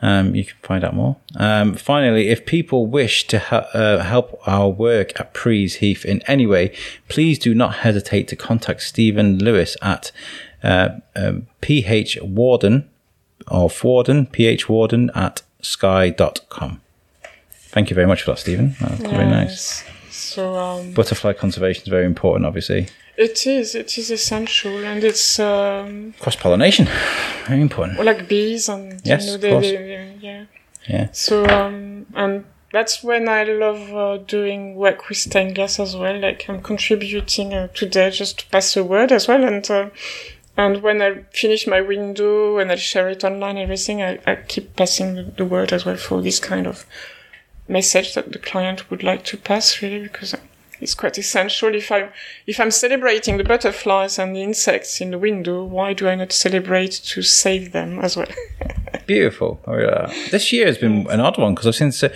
[0.00, 1.18] Um, you can find out more.
[1.36, 6.22] Um, finally, if people wish to ha- uh, help our work at Prees Heath in
[6.22, 6.74] any way,
[7.08, 10.12] please do not hesitate to contact Stephen Lewis at
[10.62, 11.46] uh, um,
[13.52, 16.80] or Warden, phwarden at sky.com.
[17.74, 18.74] Thank you very much for that, Stephen.
[18.80, 19.84] That's very nice.
[20.10, 22.88] So um, Butterfly conservation is very important, obviously.
[23.16, 26.86] it is it is essential, and it's um, Cross pollination,
[27.46, 27.98] very important.
[27.98, 30.44] Well, like bees and Yes, you know, of they, they, they- yeah.
[30.88, 31.08] Yeah.
[31.12, 36.18] So um, and that's when I love uh, doing work with stained glass as well.
[36.18, 39.90] Like I'm contributing uh, today just to pass the word as well, and uh,
[40.56, 44.76] and when I finish my window and I share it online, everything I, I keep
[44.76, 46.84] passing the, word as well for this kind of
[47.68, 50.34] message that the client would like to pass really because
[50.80, 51.74] it's quite essential.
[51.74, 52.10] If I
[52.46, 56.32] if I'm celebrating the butterflies and the insects in the window, why do I not
[56.32, 58.28] celebrate to save them as well?
[59.06, 59.60] Beautiful.
[59.66, 60.10] I really like.
[60.10, 61.92] Uh, this year has been an odd one because I've seen.
[61.92, 62.12] So,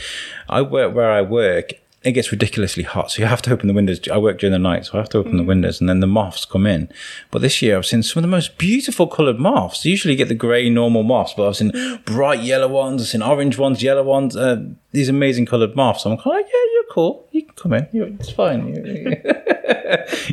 [0.49, 1.73] I work where I work.
[2.07, 3.99] It gets ridiculously hot, so you have to open the windows.
[4.09, 6.07] I work during the night, so I have to open the windows, and then the
[6.07, 6.89] moths come in.
[7.33, 9.85] But this year, I've seen some of the most beautiful coloured moths.
[9.85, 11.73] You usually get the grey normal moths, but I've seen
[12.05, 14.37] bright yellow ones, I've seen orange ones, yellow ones.
[14.37, 16.07] Uh, these amazing coloured moths.
[16.07, 17.27] I'm kind of like, yeah, you're cool.
[17.33, 17.89] You can come in.
[17.93, 18.69] You're, it's fine.
[18.69, 19.17] You,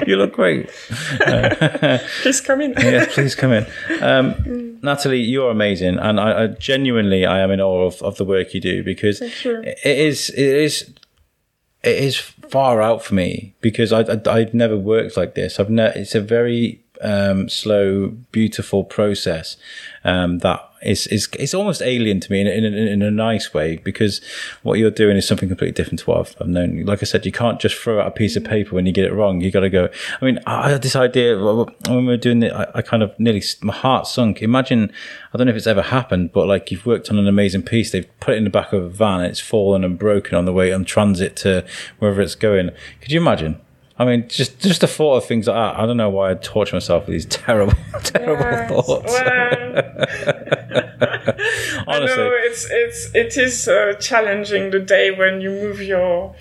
[0.06, 0.70] you look great.
[2.22, 2.74] Please come in.
[2.78, 3.66] yes, please come in.
[4.00, 8.26] Um, Nathalie, you're amazing, and I, I genuinely I am in awe of, of the
[8.26, 10.94] work you do because it is it is
[11.84, 15.60] it is far out for me because I, I I've never worked like this.
[15.60, 19.58] I've ne- it's a very um, slow, beautiful process
[20.04, 23.78] um, that is is it's almost alien to me in, in, in, a nice way
[23.78, 24.22] because
[24.64, 26.86] what you're doing is something completely different to what I've, I've known.
[26.86, 29.06] Like I said, you can't just throw out a piece of paper when you get
[29.06, 29.42] it wrong.
[29.42, 29.90] You got to go.
[30.22, 32.54] I mean, I had this idea when we were doing it.
[32.54, 34.42] I, I kind of nearly my heart sunk.
[34.42, 34.92] Imagine,
[35.34, 37.92] I don't know if it's ever happened, but like you've worked on an amazing piece,
[37.92, 40.46] they've put it in the back of a van, and it's fallen and broken on
[40.46, 41.66] the way on transit to
[42.00, 42.72] wherever it's going.
[43.02, 43.60] Could you imagine?
[44.00, 45.80] I mean, just just the thought of things like that.
[45.80, 47.74] I don't know why I torture myself with these terrible,
[48.04, 49.14] terrible Yes, thoughts.
[49.14, 49.24] well,
[51.88, 56.34] I Honestly, know it's it's it is uh, challenging the day when you move your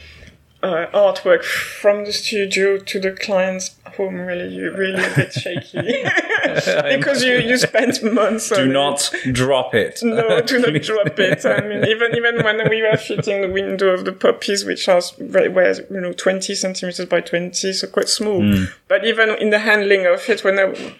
[0.62, 4.20] uh, artwork from the studio to the client's home.
[4.20, 5.78] Really, you really a bit shaky
[6.96, 8.48] because you you spent months.
[8.48, 8.72] do on it.
[8.72, 10.00] not drop it.
[10.02, 11.44] No, do not drop it.
[11.44, 15.02] I mean, even even when we were fitting the window of the puppies, which are
[15.18, 18.40] very were you know twenty centimeters by twenty, so quite small.
[18.40, 18.64] Hmm.
[18.88, 20.94] But even in the handling of it, when I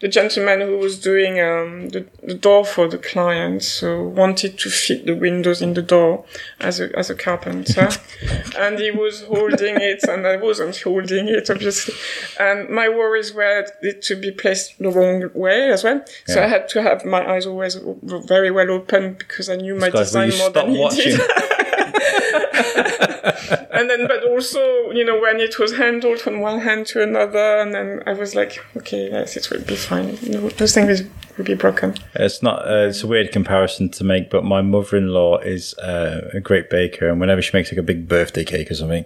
[0.00, 4.70] the gentleman who was doing um, the, the door for the client, so wanted to
[4.70, 6.24] fit the windows in the door
[6.60, 7.88] as a as a carpenter,
[8.58, 11.94] and he was holding it, and I wasn't holding it, obviously.
[12.38, 16.46] And my worries were it to be placed the wrong way as well, so I
[16.46, 20.50] had to have my eyes always very well open because I knew my design more
[20.50, 21.16] stop than he watching?
[21.16, 21.20] did.
[23.70, 27.58] and then but also you know when it was handled from one hand to another
[27.58, 31.02] and then i was like okay yes it will be fine no, those things
[31.36, 32.66] will be broken It's not.
[32.66, 37.08] Uh, it's a weird comparison to make, but my mother-in-law is uh, a great baker,
[37.08, 39.04] and whenever she makes like a big birthday cake or something,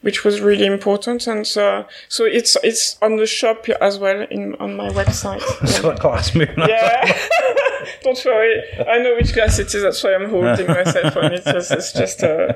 [0.00, 4.54] which was really important and uh, so it's it's on the shop as well in
[4.54, 5.90] on my website So
[6.38, 6.54] moving.
[6.68, 7.18] yeah
[8.02, 11.42] don't worry i know which glass it is that's why i'm holding myself on it
[11.46, 12.52] it's, it's just uh,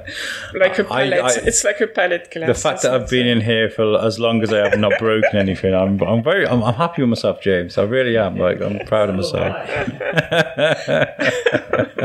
[0.55, 3.41] like a palette I- it's like a palette glass The fact that I've been in
[3.41, 6.75] here for as long as I have not broken anything, I'm, I'm very, I'm, I'm
[6.75, 7.77] happy with myself, James.
[7.79, 8.37] I really am.
[8.39, 9.55] Like, I'm proud of myself.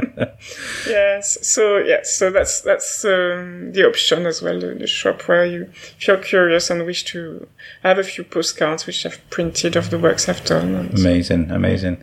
[0.88, 1.38] Yes.
[1.46, 2.14] So yes.
[2.14, 4.60] So that's that's um, the option as well.
[4.60, 5.64] The, the shop where you,
[5.98, 7.48] if you're curious and wish to
[7.84, 10.90] have a few postcards which I've printed of the works I've done.
[10.96, 11.98] Amazing, amazing.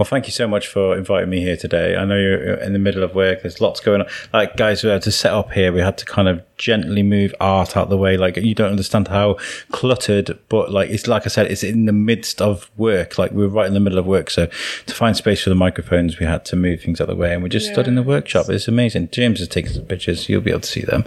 [0.00, 1.94] Well, thank you so much for inviting me here today.
[1.94, 3.42] I know you're in the middle of work.
[3.42, 4.06] There's lots going on.
[4.32, 5.74] Like, guys, we had to set up here.
[5.74, 8.16] We had to kind of gently move art out the way.
[8.16, 9.36] Like, you don't understand how
[9.72, 13.18] cluttered, but like, it's like I said, it's in the midst of work.
[13.18, 14.30] Like, we're right in the middle of work.
[14.30, 14.46] So
[14.86, 17.42] to find space for the microphones, we had to move things out the way and
[17.42, 18.48] we just stood in the workshop.
[18.48, 19.10] It's amazing.
[19.10, 20.30] James has taken some pictures.
[20.30, 21.04] You'll be able to see them.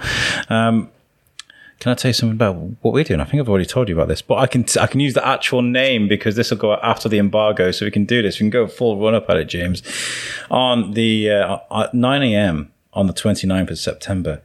[0.49, 0.91] Um,
[1.83, 3.19] can I tell you something about what we're doing?
[3.19, 5.27] I think I've already told you about this, but I can I can use the
[5.27, 8.35] actual name because this will go after the embargo, so we can do this.
[8.35, 9.83] We can go full run up at it, James.
[10.49, 12.71] On the uh, at nine a.m.
[12.93, 14.41] on the 29th of September,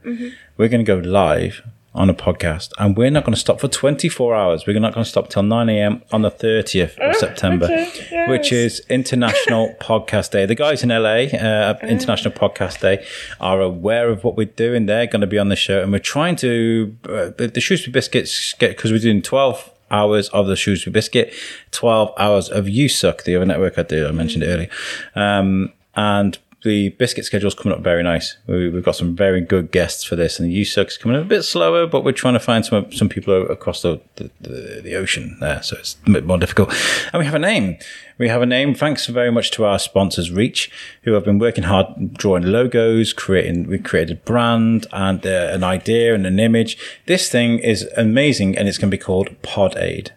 [0.56, 1.62] we're going to go live
[1.98, 4.66] on a podcast, and we're not going to stop for 24 hours.
[4.66, 6.02] We're not going to stop till 9 a.m.
[6.12, 10.46] on the 30th of September, okay, which is International Podcast Day.
[10.46, 13.04] The guys in LA, uh, International Podcast Day,
[13.40, 14.86] are aware of what we're doing.
[14.86, 17.92] They're going to be on the show, and we're trying to uh, the, the Shrewsbury
[17.92, 21.32] Biscuits get because we're doing 12 hours of the Shrewsbury Biscuit,
[21.72, 24.06] 12 hours of You Suck, the other network I did.
[24.06, 24.70] I mentioned it earlier,
[25.14, 26.38] um, and.
[26.62, 28.36] The biscuit schedule's coming up very nice.
[28.48, 31.28] We, we've got some very good guests for this, and the USUC's coming up a
[31.28, 34.94] bit slower, but we're trying to find some some people across the the, the, the
[34.96, 36.74] ocean there, so it's a bit more difficult.
[37.12, 37.78] And we have a name.
[38.18, 38.74] We have a name.
[38.74, 40.70] Thanks very much to our sponsors, Reach,
[41.02, 43.68] who have been working hard drawing logos, creating.
[43.68, 46.76] We created a brand and uh, an idea and an image.
[47.06, 50.12] This thing is amazing, and it's going to be called Pod Aid.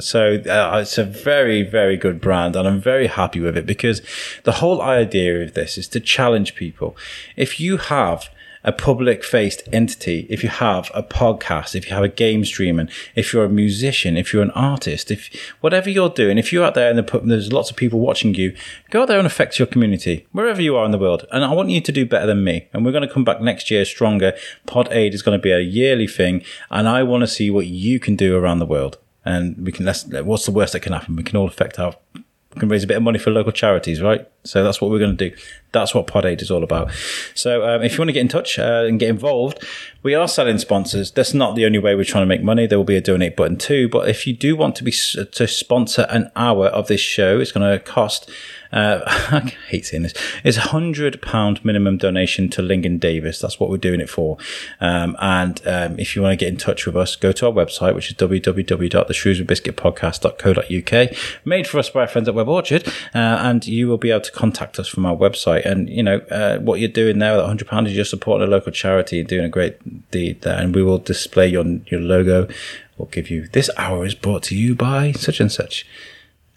[0.00, 4.02] So uh, it's a very, very good brand, and I'm very happy with it because
[4.44, 6.96] the whole idea of this is to challenge people.
[7.36, 8.28] If you have
[8.64, 12.88] a public faced entity, if you have a podcast, if you have a game streaming,
[13.14, 15.30] if you're a musician, if you're an artist, if
[15.60, 18.56] whatever you're doing, if you're out there and there's lots of people watching you,
[18.90, 21.26] go out there and affect your community wherever you are in the world.
[21.30, 22.66] And I want you to do better than me.
[22.72, 24.32] And we're going to come back next year stronger.
[24.66, 26.42] Pod Aid is going to be a yearly thing.
[26.70, 28.96] And I want to see what you can do around the world.
[29.24, 31.16] And we can, let's, what's the worst that can happen?
[31.16, 31.94] We can all affect our
[32.54, 34.28] we can raise a bit of money for local charities, right?
[34.44, 35.36] So that's what we're going to do.
[35.72, 36.92] That's what Pod Aid is all about.
[37.34, 39.64] So um, if you want to get in touch uh, and get involved,
[40.04, 41.10] we are selling sponsors.
[41.10, 42.66] That's not the only way we're trying to make money.
[42.66, 43.88] There will be a donate button too.
[43.88, 47.50] But if you do want to be to sponsor an hour of this show, it's
[47.50, 48.30] going to cost
[48.74, 50.12] uh, I hate saying this.
[50.42, 53.40] It's a hundred pound minimum donation to Lingen Davies.
[53.40, 54.36] That's what we're doing it for.
[54.80, 57.52] Um, and um, if you want to get in touch with us, go to our
[57.52, 61.16] website, which is www.theshrewsburybiscuitpodcast.co.uk.
[61.44, 64.22] Made for us by our friends at Web Orchard, uh, and you will be able
[64.22, 65.64] to contact us from our website.
[65.64, 67.36] And you know uh, what you're doing there.
[67.36, 70.58] That hundred pound is you're supporting a local charity and doing a great deed there.
[70.58, 72.48] And we will display your your logo.
[72.98, 75.86] We'll give you this hour is brought to you by such and such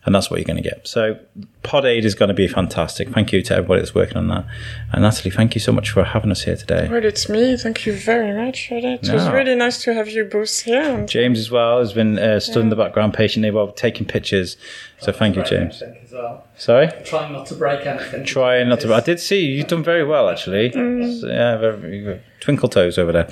[0.07, 0.87] and that's what you're going to get.
[0.87, 1.19] So
[1.63, 3.09] Pod Aid is going to be fantastic.
[3.09, 4.45] Thank you to everybody that's working on that.
[4.93, 6.87] And Nathalie, thank you so much for having us here today.
[6.89, 7.57] Well, it's me.
[7.57, 9.03] Thank you very much for that.
[9.03, 9.15] It no.
[9.15, 11.05] was really nice to have you both here.
[11.05, 12.61] James as well has been uh, stood yeah.
[12.61, 14.55] in the background patiently while taking pictures.
[14.99, 15.83] So thank you, James.
[16.09, 16.45] Well.
[16.57, 16.89] Sorry?
[17.03, 18.23] Trying not to break anything.
[18.23, 18.93] Trying not to.
[18.93, 19.57] I did see you.
[19.57, 20.71] You've done very well actually.
[20.71, 21.19] Mm.
[21.19, 23.29] So, yeah, very, twinkle toes over there.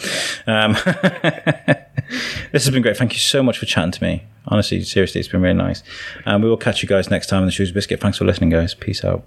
[0.47, 0.73] Um,
[2.51, 2.97] this has been great.
[2.97, 4.23] Thank you so much for chatting to me.
[4.47, 5.83] Honestly, seriously, it's been really nice.
[6.25, 7.99] And um, we will catch you guys next time on the Shrewsbury Biscuit.
[7.99, 8.73] Thanks for listening, guys.
[8.73, 9.23] Peace out.